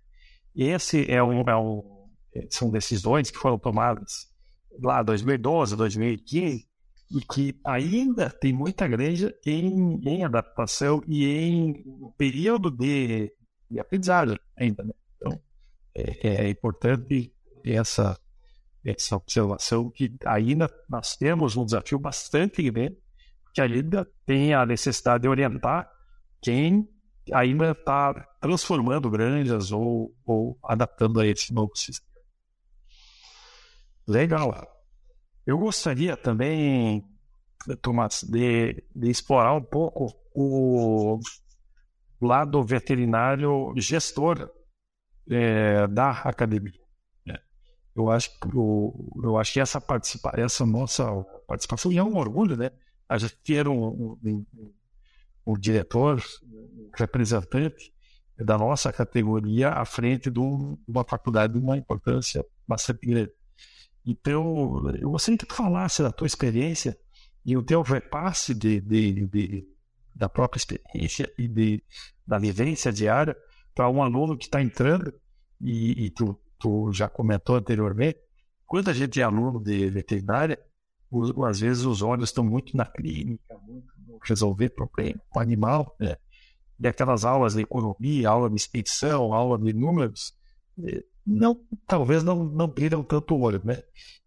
[0.54, 2.08] E esse é um, é um,
[2.50, 4.34] são decisões que foram tomadas
[4.82, 6.66] lá 2012, 2015,
[7.10, 11.84] e que ainda tem muita igreja em, em adaptação e em
[12.18, 13.32] período de,
[13.70, 14.82] de aprendizagem ainda.
[14.84, 14.92] Né?
[15.16, 15.40] Então,
[15.94, 17.32] é, é importante
[17.64, 18.18] essa
[18.84, 22.96] essa observação que ainda nós temos um desafio bastante grande,
[23.52, 25.90] que ainda tem a necessidade de orientar
[26.40, 26.88] quem
[27.32, 32.06] ainda está transformando granjas ou, ou adaptando a esse novo sistema.
[34.06, 34.54] Legal.
[35.44, 37.04] Eu gostaria também,
[37.82, 41.18] Tomás, de, de explorar um pouco o
[42.20, 44.50] lado veterinário gestor
[45.28, 46.86] é, da academia.
[47.96, 51.06] Eu acho que, eu, acho que essa, participa, essa nossa
[51.48, 52.70] participação e é um orgulho, né?
[53.08, 54.46] A gente ter um, um,
[55.46, 57.90] um diretor, um representante
[58.36, 63.32] da nossa categoria à frente de uma faculdade de uma importância bastante grande.
[64.04, 66.98] Então, eu gostaria que tu falasse da tua experiência
[67.46, 69.68] e o teu repasse de, de, de
[70.16, 71.82] da própria experiência e de,
[72.26, 73.36] da vivência diária
[73.74, 75.12] para um aluno que está entrando
[75.60, 78.18] e, e tu tu já comentou anteriormente,
[78.66, 80.58] quando a gente é aluno de veterinária,
[81.10, 85.94] os, às vezes os olhos estão muito na clínica, muito no resolver problema com animal,
[86.00, 86.16] né?
[86.78, 90.34] E aquelas aulas de economia, aula de expedição, aula de números,
[90.84, 93.82] eh, não, talvez não, não brilham tanto o olho, né?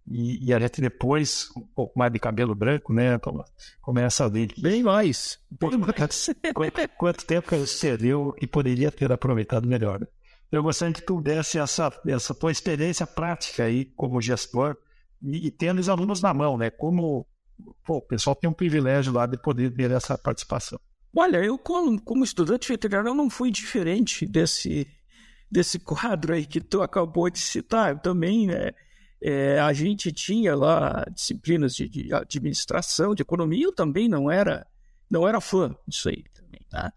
[0.10, 3.20] E, e, a gente depois, um pouco mais de cabelo branco, né?
[3.80, 4.52] Começa a ver.
[4.58, 5.40] Bem mais.
[5.52, 6.30] Bem mais.
[6.56, 10.06] Quanto, quanto tempo você deu e poderia ter aproveitado melhor.
[10.52, 14.76] Eu gostaria que tu desse essa, essa tua experiência prática aí como gestor
[15.22, 16.72] e, e tendo os alunos na mão, né?
[16.72, 17.28] Como
[17.86, 20.80] pô, o pessoal tem um privilégio lá de poder ter essa participação.
[21.16, 24.88] Olha, eu como, como estudante veterinário eu não fui diferente desse,
[25.52, 27.92] desse quadro aí que tu acabou de citar.
[27.92, 28.72] Eu também, né?
[29.22, 34.66] É, a gente tinha lá disciplinas de, de, administração, de economia, eu também não era,
[35.10, 36.94] não era fã disso aí também, tá?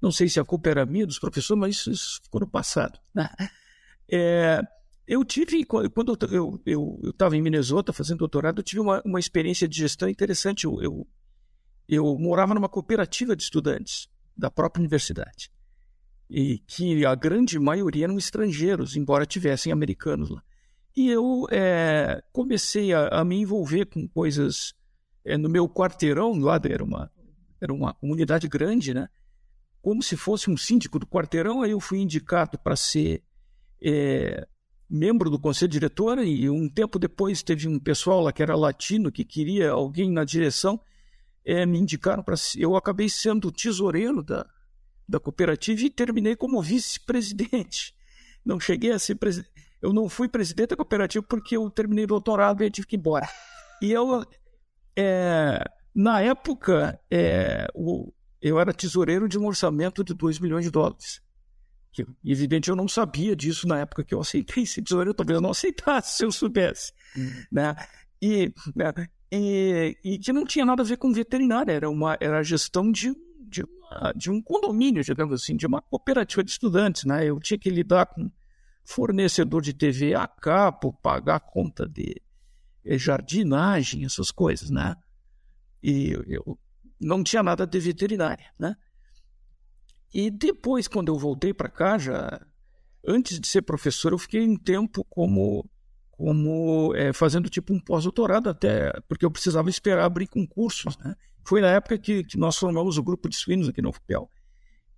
[0.00, 2.98] Não sei se a culpa era minha, dos professores, mas isso ficou no passado.
[3.14, 3.28] Né?
[4.10, 4.62] É,
[5.06, 6.60] eu tive, quando eu
[7.04, 10.64] estava em Minnesota fazendo doutorado, eu tive uma, uma experiência de gestão interessante.
[10.64, 11.06] Eu, eu,
[11.88, 15.50] eu, morava numa cooperativa de estudantes da própria universidade,
[16.28, 20.42] e que a grande maioria eram estrangeiros, embora tivessem americanos lá.
[20.96, 24.74] E eu é, comecei a, a, me envolver com coisas
[25.24, 27.10] é, no meu quarteirão, lá era uma,
[27.60, 29.08] era uma comunidade grande, né?
[29.86, 31.62] como se fosse um síndico do quarteirão.
[31.62, 33.22] Aí eu fui indicado para ser
[33.80, 34.44] é,
[34.90, 39.12] membro do conselho diretor e um tempo depois teve um pessoal lá que era latino
[39.12, 40.80] que queria alguém na direção.
[41.44, 44.44] É, me indicaram para eu acabei sendo tesoureiro da,
[45.08, 47.94] da cooperativa e terminei como vice-presidente.
[48.44, 49.54] Não cheguei a ser presidente.
[49.80, 52.98] Eu não fui presidente da cooperativa porque eu terminei o doutorado e tive que ir
[52.98, 53.28] embora.
[53.82, 54.24] E eu,
[54.96, 55.62] é,
[55.94, 61.20] na época, é, o, eu era tesoureiro de um orçamento de 2 milhões de dólares.
[61.92, 65.40] Que, evidente, eu não sabia disso na época que eu aceitei esse tesoureiro, talvez eu
[65.40, 66.92] não aceitasse se eu soubesse.
[67.16, 67.44] Uhum.
[67.50, 67.74] Né?
[68.20, 68.92] E, né?
[69.32, 72.90] E, e, que não tinha nada a ver com veterinária, era, uma, era a gestão
[72.90, 77.04] de, de, uma, de um condomínio, digamos assim, de uma cooperativa de estudantes.
[77.04, 77.26] Né?
[77.26, 78.30] Eu tinha que lidar com
[78.86, 82.22] fornecedor de TV a cabo, pagar conta de
[82.84, 84.94] jardinagem, essas coisas, né?
[85.82, 86.58] E eu,
[87.00, 88.76] não tinha nada de veterinária, né?
[90.14, 92.40] E depois, quando eu voltei para cá, já
[93.06, 95.68] antes de ser professor, eu fiquei um tempo como
[96.12, 101.14] como é, fazendo tipo um pós-doutorado até, porque eu precisava esperar abrir concursos, né?
[101.44, 104.30] Foi na época que, que nós formamos o grupo de suínos aqui no UFPEL.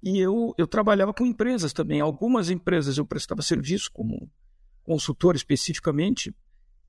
[0.03, 2.01] E eu, eu trabalhava com empresas também.
[2.01, 4.31] Algumas empresas eu prestava serviço como
[4.85, 6.35] consultor especificamente,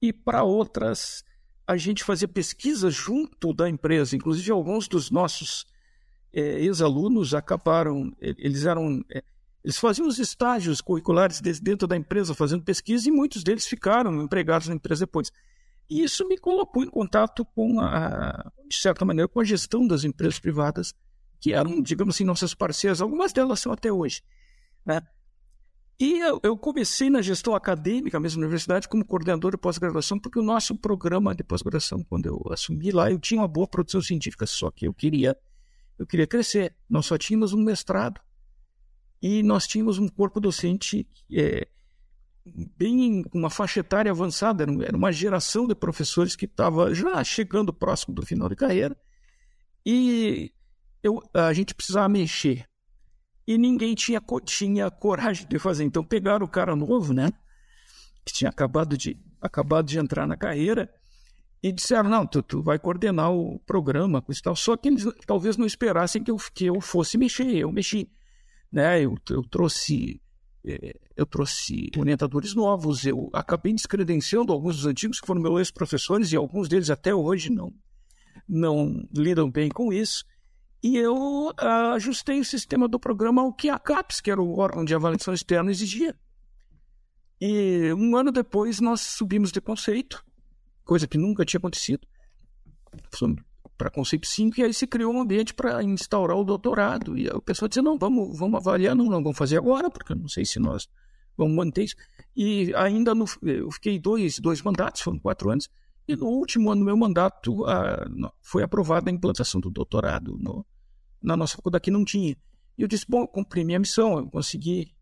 [0.01, 1.23] e para outras
[1.67, 4.15] a gente fazia pesquisa junto da empresa.
[4.15, 5.67] Inclusive, alguns dos nossos
[6.33, 9.03] é, ex-alunos acabaram, eles eram.
[9.11, 9.23] É,
[9.63, 14.69] eles faziam os estágios curriculares dentro da empresa fazendo pesquisa e muitos deles ficaram empregados
[14.69, 15.31] na empresa depois.
[15.89, 20.05] E isso me colocou em contato com, a, de certa maneira, com a gestão das
[20.05, 20.93] empresas privadas,
[21.39, 23.01] que eram, digamos assim, nossas parceiras.
[23.01, 24.21] Algumas delas são até hoje.
[24.85, 25.01] Né?
[25.99, 30.39] E eu, eu, comecei na gestão acadêmica, mesmo na universidade, como coordenador de pós-graduação, porque
[30.39, 34.45] o nosso programa de pós-graduação, quando eu assumi lá, eu tinha uma boa produção científica,
[34.45, 35.37] só que eu queria,
[35.97, 36.73] eu queria crescer.
[36.89, 38.21] Nós só tínhamos um mestrado
[39.21, 41.67] e nós tínhamos um corpo docente é,
[42.77, 48.15] bem uma faixa etária avançada, era uma geração de professores que estava já chegando próximo
[48.15, 48.97] do final de carreira
[49.85, 50.53] e
[51.03, 52.65] eu, a gente precisava mexer
[53.47, 55.83] e ninguém tinha, tinha coragem de fazer.
[55.83, 57.31] Então pegaram o cara novo, né,
[58.25, 60.93] que tinha acabado de acabado de entrar na carreira
[61.63, 64.55] e disseram não, tu, tu vai coordenar o programa com tal.
[64.55, 67.55] Só que eles talvez não esperassem que eu, que eu fosse mexer.
[67.55, 68.09] Eu mexi,
[68.71, 69.01] né?
[69.01, 70.21] Eu, eu trouxe
[70.65, 76.31] é, eu trouxe orientadores novos, eu acabei descredenciando alguns dos antigos que foram meus ex-professores
[76.31, 77.73] e alguns deles até hoje não,
[78.47, 80.23] não lidam bem com isso.
[80.81, 84.57] E eu uh, ajustei o sistema do programa ao que a CAPES, que era o
[84.57, 86.15] órgão de avaliação externa, exigia.
[87.41, 90.23] E um ano depois nós subimos de conceito,
[90.83, 92.07] coisa que nunca tinha acontecido
[93.77, 97.17] para conceito 5, e aí se criou um ambiente para instaurar o doutorado.
[97.17, 100.17] E o pessoal dizia, não, vamos, vamos avaliar, não, não vamos fazer agora, porque eu
[100.17, 100.87] não sei se nós
[101.37, 101.95] vamos manter isso.
[102.35, 105.69] E ainda no, eu fiquei dois, dois mandatos, foram quatro anos,
[106.11, 108.09] e no último ano do meu mandato a,
[108.41, 110.65] foi aprovada a implantação do doutorado no,
[111.21, 112.35] na nossa faculdade, que não tinha.
[112.77, 114.93] E eu disse, bom, cumpri minha missão, eu consegui,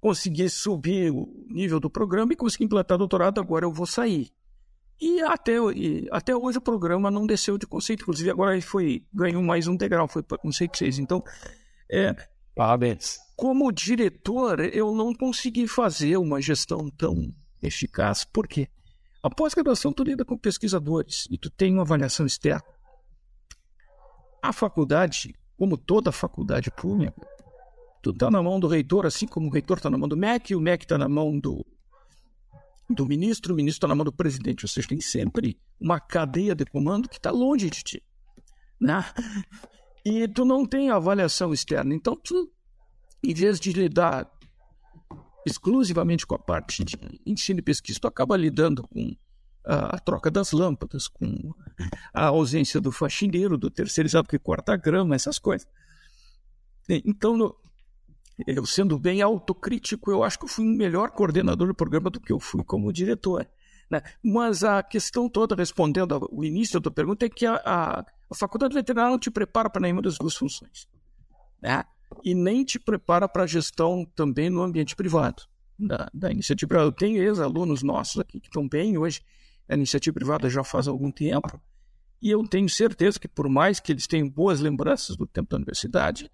[0.00, 4.30] consegui subir o nível do programa e consegui implantar doutorado, agora eu vou sair.
[5.00, 9.42] E até, e até hoje o programa não desceu de conceito, inclusive agora foi, ganhou
[9.42, 10.98] mais um degrau, foi para conceito 6.
[10.98, 11.22] Então,
[11.90, 12.14] é,
[12.54, 13.18] Parabéns.
[13.34, 18.24] Como diretor, eu não consegui fazer uma gestão tão eficaz.
[18.24, 18.68] Por quê?
[19.22, 22.64] A pós-graduação tu lida com pesquisadores e tu tem uma avaliação externa.
[24.42, 27.14] A faculdade, como toda faculdade pública,
[28.02, 30.56] tu está na mão do reitor, assim como o reitor está na mão do MEC,
[30.56, 31.64] o MEC está na mão do
[32.90, 34.66] do ministro, o ministro está na mão do presidente.
[34.66, 38.02] Vocês têm sempre uma cadeia de comando que está longe de ti.
[38.80, 39.04] Né?
[40.04, 41.94] E tu não tem avaliação externa.
[41.94, 42.52] Então, tu,
[43.22, 44.30] em vez de lidar
[45.46, 49.14] exclusivamente com a parte de ensino e pesquisa, tu acaba lidando com
[49.64, 51.54] a, a troca das lâmpadas, com
[52.12, 55.66] a ausência do faxineiro, do terceirizado que corta a grama, essas coisas.
[56.88, 57.56] Então, no,
[58.46, 62.20] eu sendo bem autocrítico, eu acho que eu fui um melhor coordenador do programa do
[62.20, 63.48] que eu fui como diretor.
[63.90, 64.02] Né?
[64.22, 68.34] Mas a questão toda, respondendo ao início da tua pergunta, é que a, a, a
[68.34, 70.88] faculdade veterinária não te prepara para nenhuma das duas funções.
[71.60, 71.84] Né?
[72.24, 75.42] E nem te prepara para a gestão também no ambiente privado
[75.78, 76.88] da, da iniciativa privada.
[76.88, 79.20] Eu tenho ex-alunos nossos aqui que estão bem hoje,
[79.68, 81.60] a iniciativa privada já faz algum tempo,
[82.20, 85.56] e eu tenho certeza que, por mais que eles tenham boas lembranças do tempo da
[85.56, 86.30] universidade,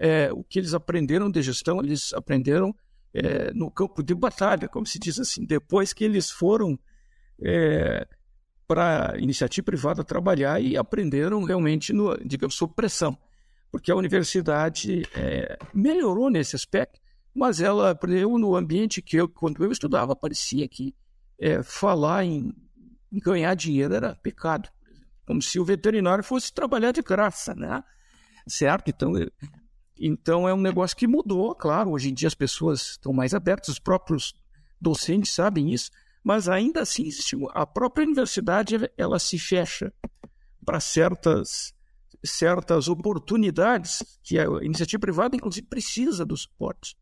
[0.00, 2.74] é, o que eles aprenderam de gestão, eles aprenderam
[3.12, 6.78] é, no campo de batalha, como se diz assim, depois que eles foram
[7.42, 8.06] é,
[8.66, 13.16] para a iniciativa privada trabalhar e aprenderam realmente, no, digamos, sob pressão.
[13.76, 16.98] Porque a universidade é, melhorou nesse aspecto,
[17.34, 20.94] mas ela aprendeu no ambiente que eu, quando eu estudava, parecia que
[21.38, 22.54] é, falar em,
[23.12, 24.70] em ganhar dinheiro era pecado.
[25.26, 27.84] Como se o veterinário fosse trabalhar de graça, né?
[28.48, 28.88] Certo?
[28.88, 29.12] Então,
[30.00, 31.90] então é um negócio que mudou, claro.
[31.90, 34.32] Hoje em dia as pessoas estão mais abertas, os próprios
[34.80, 35.90] docentes sabem isso,
[36.24, 37.10] mas ainda assim
[37.52, 39.92] a própria universidade ela se fecha
[40.64, 41.75] para certas
[42.26, 46.96] certas oportunidades que a iniciativa privada inclusive precisa do suporte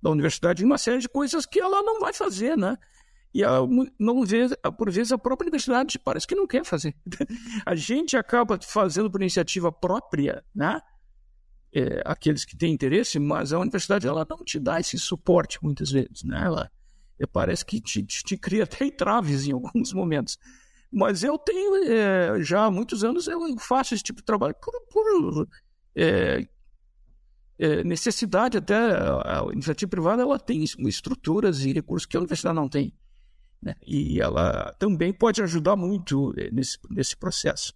[0.00, 2.76] da universidade em uma série de coisas que ela não vai fazer, né?
[3.34, 3.58] E a,
[3.98, 6.96] não vê, por vezes a própria universidade parece que não quer fazer.
[7.66, 10.80] A gente acaba fazendo por iniciativa própria, né?
[11.72, 15.90] é, aqueles que têm interesse, mas a universidade ela não te dá esse suporte muitas
[15.90, 16.42] vezes, né?
[16.44, 16.70] Ela
[17.18, 20.38] é, parece que te, te, te, cria até entraves em alguns momentos.
[20.90, 24.72] Mas eu tenho é, já há muitos anos eu faço esse tipo de trabalho por,
[24.90, 25.48] por
[25.94, 26.46] é,
[27.58, 32.68] é necessidade até a, iniciativa privada ela tem estruturas e recursos que a universidade não
[32.68, 32.94] tem,
[33.62, 33.74] né?
[33.86, 37.74] E ela também pode ajudar muito nesse, nesse processo.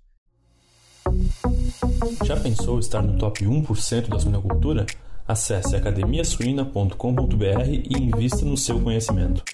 [2.24, 4.86] Já pensou estar no top 1% da suinocultura?
[5.26, 9.44] Acesse academiasuina.com.br e invista no seu conhecimento.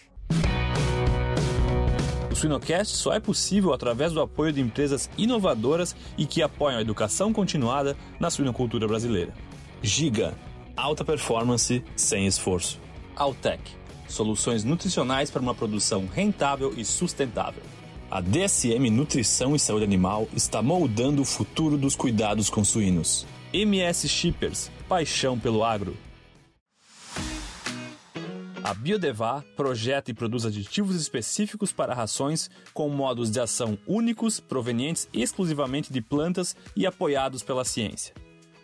[2.38, 7.32] Suinocast só é possível através do apoio de empresas inovadoras e que apoiam a educação
[7.32, 9.34] continuada na suinocultura brasileira.
[9.82, 10.34] Giga,
[10.76, 12.78] alta performance sem esforço.
[13.16, 13.60] Altec,
[14.06, 17.62] soluções nutricionais para uma produção rentável e sustentável.
[18.08, 23.26] A DSM Nutrição e Saúde Animal está moldando o futuro dos cuidados com suínos.
[23.52, 25.96] MS Shippers, paixão pelo agro.
[28.68, 35.08] A Biodevá projeta e produz aditivos específicos para rações com modos de ação únicos, provenientes
[35.10, 38.14] exclusivamente de plantas e apoiados pela ciência.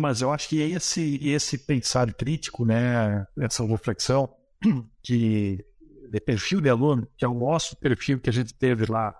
[0.00, 4.34] Mas eu acho que esse, esse pensar crítico, né, essa reflexão
[5.02, 5.64] que
[6.10, 9.14] de perfil de aluno, que é o nosso perfil que a gente teve lá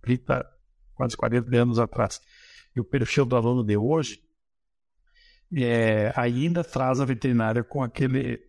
[0.00, 0.46] 30,
[0.94, 2.20] quase 40 anos atrás,
[2.74, 4.22] e o perfil do aluno de hoje,
[5.54, 8.40] é, ainda traz a veterinária com aquele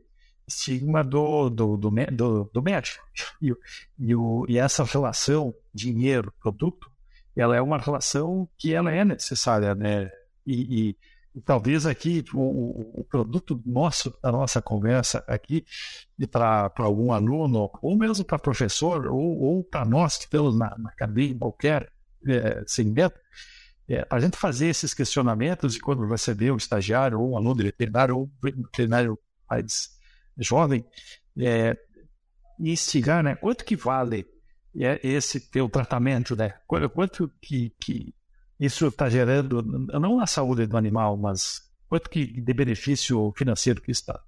[0.48, 3.04] estigma do, do, do, do, do médico.
[3.42, 3.54] E,
[4.00, 6.90] e, o, e essa relação dinheiro-produto,
[7.36, 10.10] ela é uma relação que ela é necessária, né?
[10.46, 10.98] E, e,
[11.44, 15.66] talvez aqui o, o, produto nosso, da nossa conversa aqui,
[16.32, 20.92] para algum aluno, ou mesmo para professor, ou, ou para nós que estamos na, na
[20.92, 21.92] cadeia qualquer
[22.28, 23.20] é, segmento,
[23.88, 27.64] é, a gente fazer esses questionamentos e quando receber um estagiário ou um aluno de
[27.64, 29.20] veterinário ou um veterinário
[29.50, 29.90] mais
[30.38, 30.84] jovem,
[31.38, 31.78] é,
[32.60, 33.36] instigar, né?
[33.36, 34.26] Quanto que vale
[34.76, 36.56] é, esse teu tratamento, né?
[36.68, 38.14] Quanto que, que
[38.60, 43.92] isso está gerando, não na saúde do animal, mas quanto que de benefício financeiro que
[43.92, 44.20] está.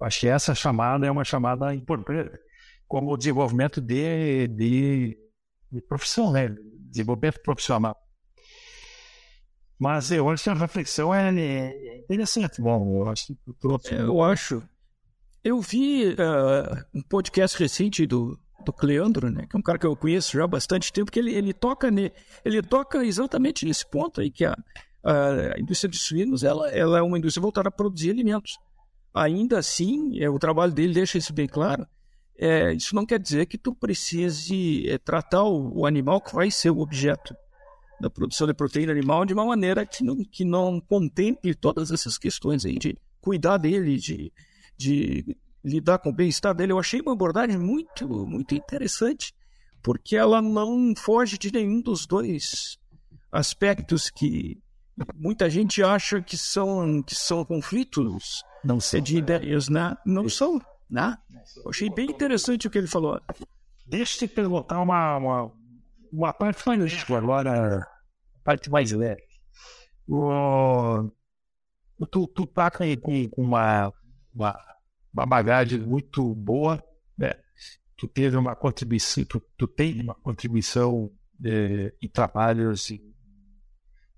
[0.00, 2.38] Eu acho que essa chamada é uma chamada importante,
[2.88, 5.18] como o desenvolvimento de, de,
[5.70, 6.54] de profissão, né?
[6.90, 7.96] desenvolvimento profissional.
[9.78, 12.60] Mas eu acho que a reflexão é, é interessante.
[12.60, 13.38] Bom, eu acho que
[13.92, 14.62] Eu acho.
[15.42, 19.86] Eu vi uh, um podcast recente do, do Cleandro, né, que é um cara que
[19.86, 22.12] eu conheço já há bastante tempo, que ele, ele toca ne,
[22.44, 24.56] ele toca exatamente nesse ponto aí que a,
[25.04, 28.58] a indústria de suínos ela, ela é uma indústria voltada a produzir alimentos.
[29.12, 31.86] Ainda assim, é, o trabalho dele deixa isso bem claro.
[32.38, 36.50] É, isso não quer dizer que tu precise é, tratar o, o, animal que vai
[36.50, 37.36] ser o objeto
[38.00, 42.16] da produção de proteína animal de uma maneira que não, que não contemple todas essas
[42.16, 44.32] questões aí de cuidar dele, de,
[44.76, 49.34] de lidar com o bem-estar dele, eu achei uma abordagem muito, muito interessante,
[49.82, 52.78] porque ela não foge de nenhum dos dois
[53.30, 54.60] aspectos que
[55.14, 59.96] muita gente acha que são, que são conflitos não são, de ideias, né?
[60.04, 60.60] não são.
[60.90, 61.16] Né?
[61.56, 63.20] Eu achei bem interessante o que ele falou.
[63.86, 65.52] Deixa eu te perguntar uma, uma,
[66.12, 67.86] uma parte mais agora,
[68.44, 69.22] parte mais leve.
[70.06, 71.10] O,
[72.10, 72.84] tu, tu tá com
[73.36, 73.92] uma,
[74.34, 74.71] uma
[75.12, 76.82] uma bagagem muito boa,
[77.16, 77.34] né?
[77.96, 81.10] Tu teve uma contribuição, tu, tu tem uma contribuição
[81.44, 83.00] é, em trabalhos e,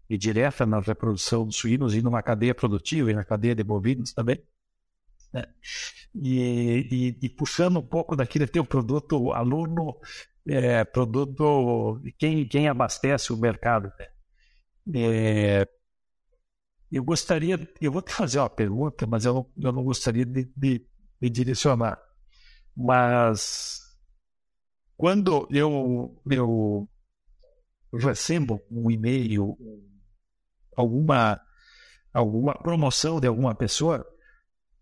[0.08, 4.12] e direta na reprodução dos suínos e numa cadeia produtiva e na cadeia de bovinos
[4.12, 4.42] também.
[5.32, 5.44] Né?
[6.14, 9.96] E, e, e, puxando um pouco daquele teu produto aluno,
[10.46, 13.92] é, produto quem, quem abastece o mercado.
[14.86, 15.00] Né?
[15.00, 15.68] É,
[16.90, 20.44] eu gostaria, eu vou te fazer uma pergunta, mas eu não, eu não gostaria de,
[20.56, 20.86] de,
[21.20, 22.00] de direcionar.
[22.76, 23.80] Mas
[24.96, 26.88] quando eu, eu
[27.92, 29.56] recebo um e-mail,
[30.76, 31.40] alguma,
[32.12, 34.06] alguma promoção de alguma pessoa,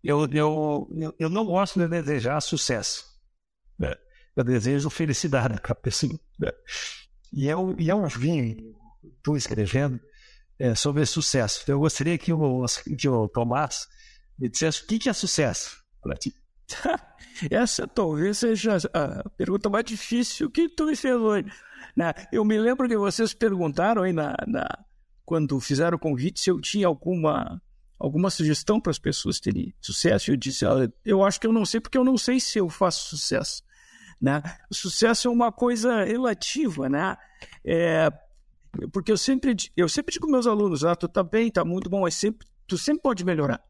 [0.03, 0.87] eu, eu,
[1.17, 3.05] eu não gosto de desejar sucesso.
[3.77, 3.95] Né?
[4.35, 6.19] Eu desejo felicidade para a pessoa.
[6.39, 6.51] Né?
[7.31, 8.75] E eu, e eu vim,
[9.17, 9.99] estou escrevendo,
[10.63, 11.59] é, sobre sucesso.
[11.61, 12.65] Então, eu gostaria que o,
[12.97, 13.85] que o Tomás
[14.39, 15.83] me dissesse o que, que é sucesso.
[17.51, 21.51] Essa talvez seja a pergunta mais difícil que tu me fez hoje.
[21.97, 22.13] Né?
[22.31, 24.65] Eu me lembro que vocês perguntaram aí na, na,
[25.25, 27.61] quando fizeram o convite se eu tinha alguma,
[27.99, 30.31] alguma sugestão para as pessoas terem sucesso.
[30.31, 32.69] Eu disse, ah, eu acho que eu não sei, porque eu não sei se eu
[32.69, 33.63] faço sucesso.
[34.21, 34.41] Né?
[34.71, 37.17] Sucesso é uma coisa relativa, né?
[37.65, 38.09] É,
[38.91, 42.01] porque eu sempre, eu sempre digo meus alunos, ah, tu tá bem, tá muito bom,
[42.01, 43.63] mas sempre, tu sempre pode melhorar,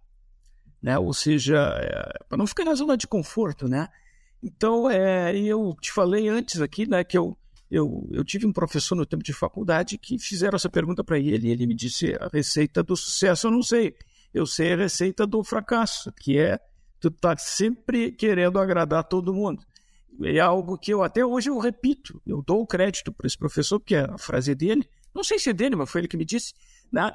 [0.81, 0.97] né?
[0.97, 3.89] Ou seja, é, para não ficar na zona de conforto, né?
[4.41, 7.37] Então, é, eu te falei antes aqui, né, que eu,
[7.71, 11.49] eu, eu tive um professor no tempo de faculdade que fizeram essa pergunta para ele,
[11.49, 13.95] ele me disse a receita do sucesso, eu não sei,
[14.33, 16.59] eu sei a receita do fracasso, que é
[16.99, 19.63] tu tá sempre querendo agradar todo mundo
[20.21, 22.21] é algo que eu até hoje eu repito.
[22.25, 24.87] Eu dou o crédito para esse professor, porque a frase é dele.
[25.13, 26.53] Não sei se é dele, mas foi ele que me disse.
[26.91, 27.11] Né?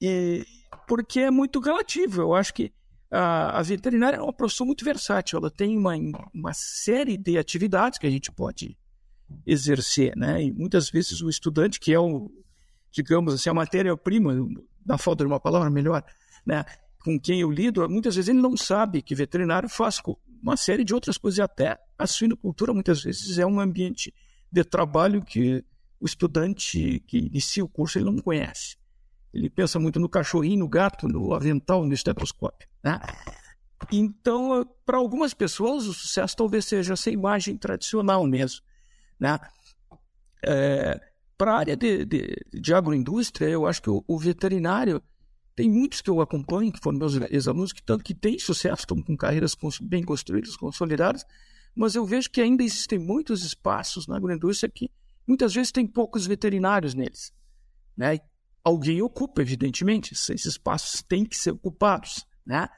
[0.00, 0.44] E,
[0.86, 2.22] porque é muito relativo.
[2.22, 2.72] Eu acho que
[3.10, 5.38] a, a veterinária é uma profissão muito versátil.
[5.38, 5.94] Ela tem uma,
[6.34, 8.76] uma série de atividades que a gente pode
[9.46, 10.16] exercer.
[10.16, 10.44] Né?
[10.44, 12.30] E muitas vezes o estudante, que é o,
[12.90, 14.34] digamos assim, a matéria-prima,
[14.84, 16.04] na falta de uma palavra melhor,
[16.46, 16.64] né?
[17.02, 20.00] com quem eu lido, muitas vezes ele não sabe que veterinário faz
[20.42, 21.38] uma série de outras coisas.
[21.38, 24.14] E até a suinocultura, muitas vezes, é um ambiente
[24.50, 25.64] de trabalho que
[26.00, 28.76] o estudante que inicia o curso ele não conhece.
[29.32, 32.68] Ele pensa muito no cachorrinho, no gato, no avental, no estetoscópio.
[32.82, 32.98] Né?
[33.92, 38.60] Então, para algumas pessoas, o sucesso talvez seja essa imagem tradicional mesmo.
[39.18, 39.38] Né?
[40.44, 41.00] É,
[41.36, 45.02] para a área de, de, de, agroindústria, eu acho que o, o, veterinário,
[45.58, 49.02] tem muitos que eu acompanho, que foram meus ex-alunos, que tanto que têm sucesso, estão
[49.02, 51.24] com carreiras bem construídas, consolidadas,
[51.74, 54.88] mas eu vejo que ainda existem muitos espaços na agroindústria que
[55.26, 57.32] muitas vezes tem poucos veterinários neles.
[57.96, 58.20] Né?
[58.62, 62.24] Alguém ocupa, evidentemente, esses espaços têm que ser ocupados.
[62.46, 62.68] Né?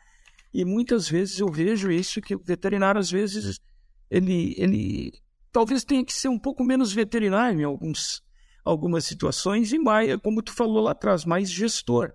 [0.51, 3.61] E muitas vezes eu vejo isso que o veterinário, às vezes,
[4.11, 5.13] ele, ele
[5.53, 8.23] talvez tenha que ser um pouco menos veterinário em alguns,
[8.65, 12.15] algumas situações e mais, como tu falou lá atrás, mais gestor,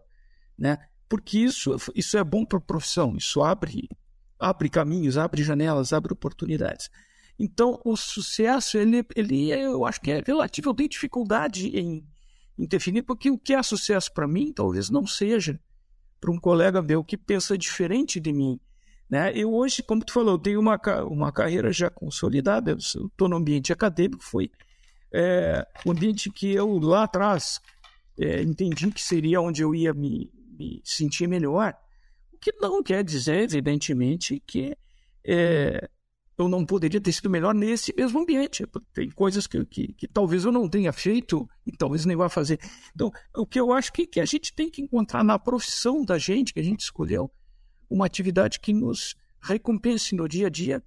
[0.58, 0.78] né?
[1.08, 3.88] Porque isso, isso é bom para a profissão, isso abre,
[4.40, 6.90] abre caminhos, abre janelas, abre oportunidades.
[7.38, 10.70] Então, o sucesso, ele, ele eu acho que é relativo.
[10.70, 12.06] Eu tenho dificuldade em,
[12.58, 15.60] em definir, porque o que é sucesso para mim talvez não seja
[16.20, 18.60] para um colega meu que pensa diferente de mim.
[19.10, 19.32] Né?
[19.38, 24.24] Eu hoje, como tu falou, tenho uma, uma carreira já consolidada, estou no ambiente acadêmico,
[24.24, 24.50] foi
[25.14, 27.62] é, ambiente que eu lá atrás
[28.18, 31.76] é, entendi que seria onde eu ia me, me, sentir melhor,
[32.32, 34.76] o que não quer dizer, evidentemente, que
[35.24, 35.90] é,
[36.38, 38.66] eu não poderia ter sido melhor nesse mesmo ambiente.
[38.94, 42.60] Tem coisas que, que, que, talvez eu não tenha feito e talvez nem vá fazer.
[42.94, 46.18] Então, o que eu acho que, que a gente tem que encontrar na profissão da
[46.18, 47.32] gente, que a gente escolheu,
[47.90, 50.84] uma atividade que nos recompense no dia a dia,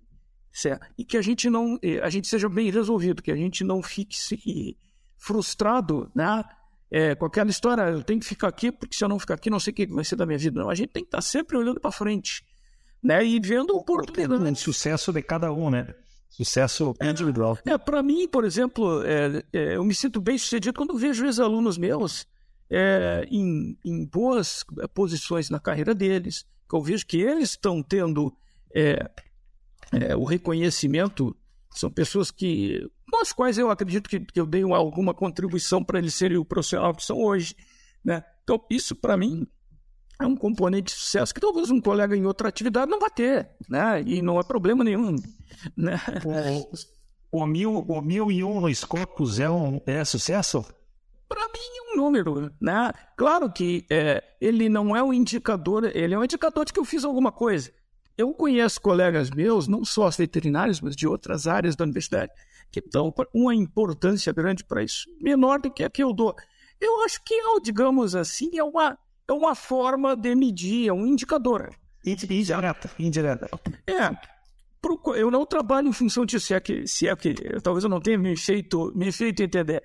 [0.52, 0.86] certo?
[0.98, 3.82] E que a gente não, eh, a gente seja bem resolvido, que a gente não
[3.82, 4.16] fique
[5.16, 6.44] frustrado, né?
[6.90, 9.50] É, com aquela história, eu tenho que ficar aqui, porque se eu não ficar aqui,
[9.50, 10.60] não sei o que vai ser da minha vida.
[10.60, 12.42] Não, a gente tem que estar sempre olhando para frente
[13.02, 13.24] né?
[13.24, 14.52] E vendo oportunidade.
[14.52, 15.94] O sucesso de cada um, né?
[16.28, 17.58] Sucesso individual.
[17.66, 21.78] É, para mim, por exemplo, é, é, eu me sinto bem sucedido quando vejo ex-alunos
[21.78, 22.26] meus
[22.70, 24.64] é, em, em, boas
[24.94, 28.32] posições na carreira deles, que eu vejo que eles estão tendo
[28.74, 29.10] é,
[29.92, 31.34] é, o reconhecimento,
[31.78, 35.98] são pessoas que, com as quais eu acredito que, que eu dei alguma contribuição para
[35.98, 37.54] eles serem o profissional que são hoje.
[38.04, 38.24] Né?
[38.42, 39.46] Então, isso para mim
[40.20, 43.48] é um componente de sucesso que talvez um colega em outra atividade não vá ter,
[43.68, 44.02] né?
[44.04, 45.14] E não é problema nenhum,
[45.76, 46.00] né?
[47.30, 50.64] O, o mil, o mil e um no Scopus é, um, é sucesso?
[51.28, 52.92] Para mim é um número, né?
[53.16, 56.84] Claro que é, ele não é um indicador, ele é um indicador de que eu
[56.84, 57.70] fiz alguma coisa.
[58.18, 62.32] Eu conheço colegas meus, não só veterinários, mas de outras áreas da universidade,
[62.68, 66.34] que dão uma importância grande para isso, menor do que a que eu dou.
[66.80, 68.98] Eu acho que, digamos assim, é uma
[69.28, 71.70] é uma forma de medir, é um indicador.
[72.04, 72.90] Indireta.
[72.98, 73.48] Indireta.
[73.86, 74.10] É.
[75.16, 78.00] Eu não trabalho em função disso, se é que, se é que talvez eu não
[78.00, 79.82] tenha me feito, me feito entender.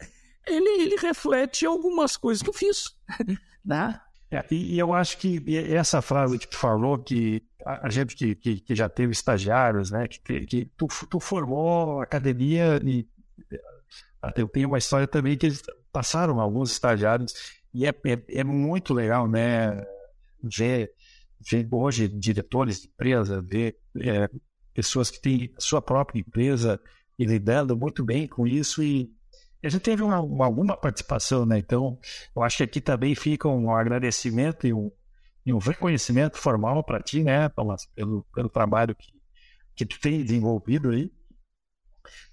[0.47, 2.95] Ele, ele reflete algumas coisas que eu fiz.
[3.65, 3.99] né?
[4.33, 8.33] É, e, e, eu acho que essa frase que tu falou, que a, gente que,
[8.33, 13.07] que, que, já teve estagiários, né, que, que tu, tu formou academia e
[14.35, 15.61] eu tenho uma história também que eles
[15.91, 17.33] passaram alguns estagiários
[17.73, 19.85] e é, é, é muito legal, né?
[20.41, 20.91] Ver,
[21.39, 24.29] ver hoje diretores de empresa, ver é,
[24.73, 26.79] pessoas que têm sua própria empresa
[27.17, 29.11] e lidando muito bem com isso e
[29.67, 31.57] a gente teve uma, uma, alguma participação, né?
[31.57, 31.97] Então,
[32.35, 34.91] eu acho que aqui também fica um agradecimento e um,
[35.45, 39.07] e um reconhecimento formal para ti, né, Thomas, pelo, pelo trabalho que,
[39.75, 41.11] que tu tem desenvolvido aí.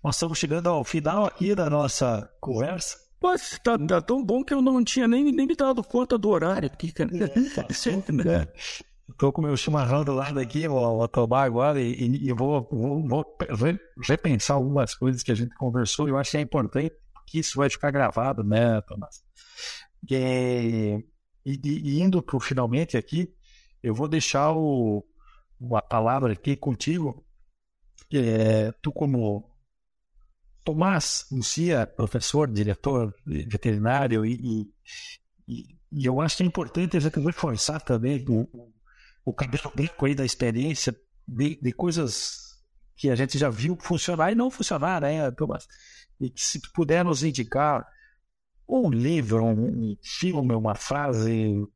[0.03, 2.99] Nós estamos chegando ao final aqui da nossa conversa.
[3.23, 6.31] Mas tá, tá, tão bom que eu não tinha nem, nem me dado conta do
[6.31, 7.11] horário aqui, cara.
[7.15, 8.49] É,
[9.11, 12.33] Estou com o meu chimarrão do lado aqui, vou, vou tomar agora e, e, e
[12.33, 16.09] vou, vou, vou, repensar algumas coisas que a gente conversou.
[16.09, 16.95] Eu acho que é importante
[17.31, 19.23] que isso vai ficar gravado, né, Tomás?
[20.11, 21.05] E,
[21.47, 23.33] e indo para finalmente aqui,
[23.83, 25.05] eu vou deixar o,
[25.75, 27.25] a palavra aqui contigo.
[28.13, 29.49] É, tu, como
[30.65, 34.73] Tomás Lucia, professor, diretor veterinário, e,
[35.47, 38.73] e, e, eu acho que é importante a gente reforçar também o,
[39.25, 40.95] o cabelo branco aí da experiência
[41.27, 42.59] de, de, coisas
[42.97, 45.69] que a gente já viu funcionar e não funcionar, né, Tomás?
[46.21, 47.87] E que se puder nos indicar
[48.69, 51.67] um livro, um, filme, uma frase,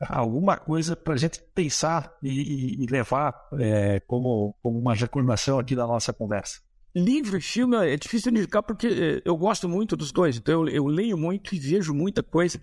[0.00, 5.74] alguma coisa para a gente pensar e, e levar é, como, como uma recordação aqui
[5.74, 6.60] da nossa conversa.
[6.94, 10.38] Livro e filme é difícil de indicar porque eh, eu gosto muito dos dois.
[10.38, 12.58] Então eu, eu leio muito e vejo muita coisa.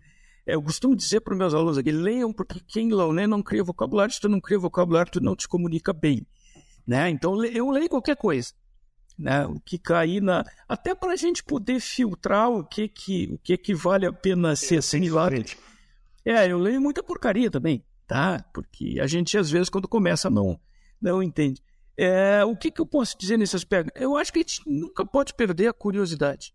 [0.45, 3.63] Eu costumo dizer para os meus alunos aqui, leiam porque quem não lê não cria
[3.63, 4.11] vocabulário.
[4.11, 6.25] Se tu não cria vocabulário, tu não te comunica bem.
[6.85, 7.11] Né?
[7.11, 8.51] Então eu leio qualquer coisa.
[9.17, 9.45] Né?
[9.45, 10.43] O que cair na.
[10.67, 14.55] Até para a gente poder filtrar o que que, o que, que vale a pena
[14.55, 15.43] ser assimilado.
[16.25, 18.43] É, eu leio muita porcaria também, tá?
[18.53, 20.59] Porque a gente, às vezes, quando começa, não,
[21.01, 21.61] não entende.
[21.97, 23.91] É, o que, que eu posso dizer nesse aspecto?
[23.95, 26.53] Eu acho que a gente nunca pode perder a curiosidade.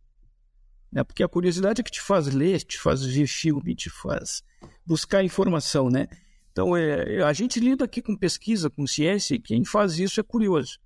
[0.90, 1.04] Né?
[1.04, 4.42] Porque a curiosidade é que te faz ler, te faz ver filme, te faz
[4.84, 6.08] buscar informação, né?
[6.50, 10.22] Então, é, a gente lida aqui com pesquisa, com ciência, e quem faz isso é
[10.22, 10.80] curioso,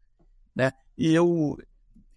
[0.55, 0.73] né?
[1.03, 1.59] E eu,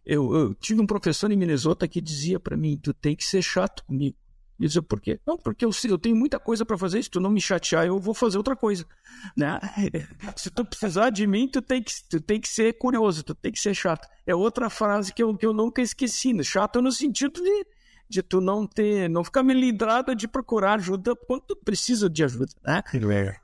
[0.06, 3.42] eu, eu tive um professor em Minnesota que dizia para mim, tu tem que ser
[3.42, 4.16] chato comigo.
[4.60, 5.20] E dizia, por quê?
[5.26, 8.00] Não, porque eu, eu tenho muita coisa para fazer, se tu não me chatear, eu
[8.00, 8.86] vou fazer outra coisa.
[9.36, 9.60] Né?
[10.38, 13.52] Se tu precisar de mim, tu tem, que, tu tem que ser curioso, tu tem
[13.52, 14.08] que ser chato.
[14.28, 16.44] É outra frase que eu, que eu nunca esqueci, né?
[16.44, 17.66] chato no sentido de,
[18.08, 22.52] de tu não ter, não ficar melindrada de procurar ajuda quando tu precisa de ajuda.
[22.64, 22.84] Né?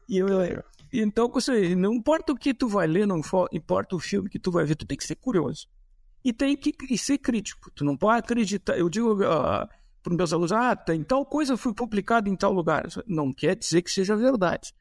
[0.08, 0.28] E eu,
[0.92, 3.22] então, você, não importa o que tu vai ler, não
[3.52, 5.68] importa o filme que tu vai ver, tu tem que ser curioso.
[6.24, 7.72] E tem que e ser crítico.
[7.72, 8.78] Tu não pode acreditar.
[8.78, 9.14] Eu digo.
[9.14, 9.68] Uh,
[10.04, 12.88] para os meus alunos, ah, tem tal coisa foi publicada em tal lugar.
[13.08, 14.74] Não quer dizer que seja verdade.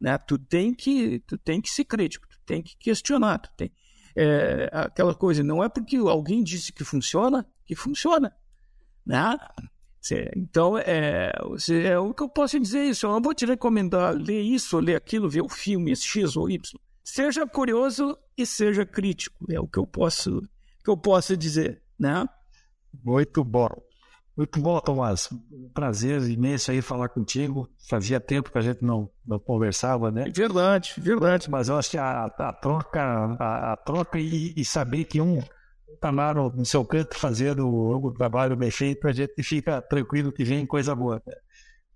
[0.00, 0.16] Né?
[0.18, 3.38] Tu, tem que, tu tem que ser crítico, tu tem que questionar.
[3.38, 3.72] Tu tem,
[4.16, 8.34] é, aquela coisa, não é porque alguém disse que funciona, que funciona.
[9.04, 9.36] Né?
[10.36, 11.32] Então, é,
[11.84, 13.06] é o que eu posso dizer isso.
[13.06, 16.78] Eu não vou te recomendar ler isso, ler aquilo, ver o filme X ou Y.
[17.04, 19.46] Seja curioso e seja crítico.
[19.50, 20.42] É o que eu posso,
[20.84, 21.82] que eu posso dizer.
[21.98, 22.26] Né?
[23.04, 23.68] Muito bom.
[24.36, 25.28] Muito bom, Tomás.
[25.74, 27.68] Prazer imenso aí falar contigo.
[27.88, 30.24] Fazia tempo que a gente não, não conversava, né?
[30.34, 31.50] Verdade, verdade.
[31.50, 35.38] Mas eu acho que a, a troca, a, a troca e, e, saber que um
[36.02, 40.66] lá no, seu canto fazendo o, trabalho bem feito, a gente fica tranquilo que vem
[40.66, 41.22] coisa boa.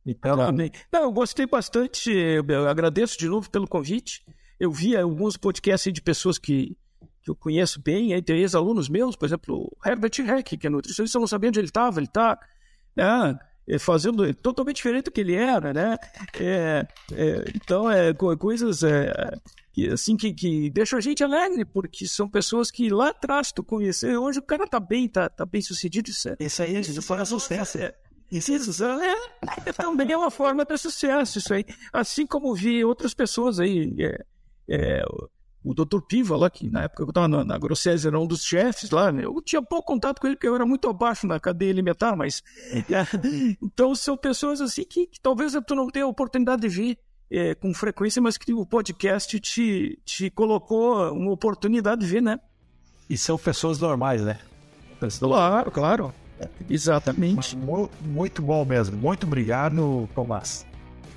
[0.05, 0.37] Então...
[0.37, 0.71] Também.
[0.93, 4.25] Não, eu gostei bastante, eu agradeço de novo pelo convite.
[4.59, 6.77] Eu vi alguns podcasts de pessoas que
[7.27, 11.19] que eu conheço bem, entre ex-alunos meus, por exemplo, o Herbert Heck, que é nutricionista,
[11.19, 12.39] eu não sabia onde ele estava, ele está
[12.95, 13.37] né,
[13.69, 15.97] é, fazendo totalmente diferente do que ele era, né?
[16.39, 19.13] É, é, então, é coisas é,
[19.93, 24.23] assim que, que deixam a gente alegre, porque são pessoas que lá atrás tu conheceu,
[24.23, 27.25] hoje o cara tá bem, tá, tá bem sucedido, isso, é, isso aí, isso foi
[27.27, 27.79] sucesso.
[27.79, 27.95] É,
[28.31, 29.15] isso, isso é,
[29.67, 31.65] é, também é uma forma de sucesso, isso aí.
[31.93, 34.25] Assim como vi outras pessoas aí, é,
[34.69, 35.05] é,
[35.67, 36.01] o Dr.
[36.01, 37.59] Piva lá, que na época eu estava na, na
[38.07, 39.25] era um dos chefes lá, né?
[39.25, 42.43] eu tinha pouco contato com ele, porque eu era muito abaixo na cadeia alimentar, mas...
[43.61, 46.99] então são pessoas assim que, que, talvez tu não tenha a oportunidade de ver
[47.31, 52.39] é, com frequência, mas que o podcast te, te colocou uma oportunidade de ver, né?
[53.09, 54.39] E são pessoas normais, né?
[55.19, 56.15] Claro, claro.
[56.69, 57.57] Exatamente.
[57.57, 58.97] Muito, muito bom mesmo.
[58.97, 60.67] Muito obrigado, Tomás.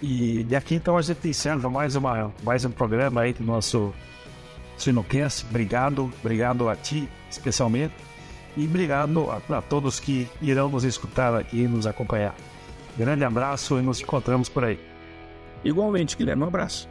[0.01, 3.93] E, e aqui então a gente encerra mais, uma, mais um programa aí do nosso
[4.77, 5.45] Sinocast.
[5.49, 7.93] Obrigado, obrigado a ti especialmente
[8.55, 12.35] e obrigado a, a todos que irão nos escutar aqui e nos acompanhar.
[12.97, 14.88] Grande abraço e nos encontramos por aí.
[15.63, 16.88] Igualmente, Guilherme, um abraço.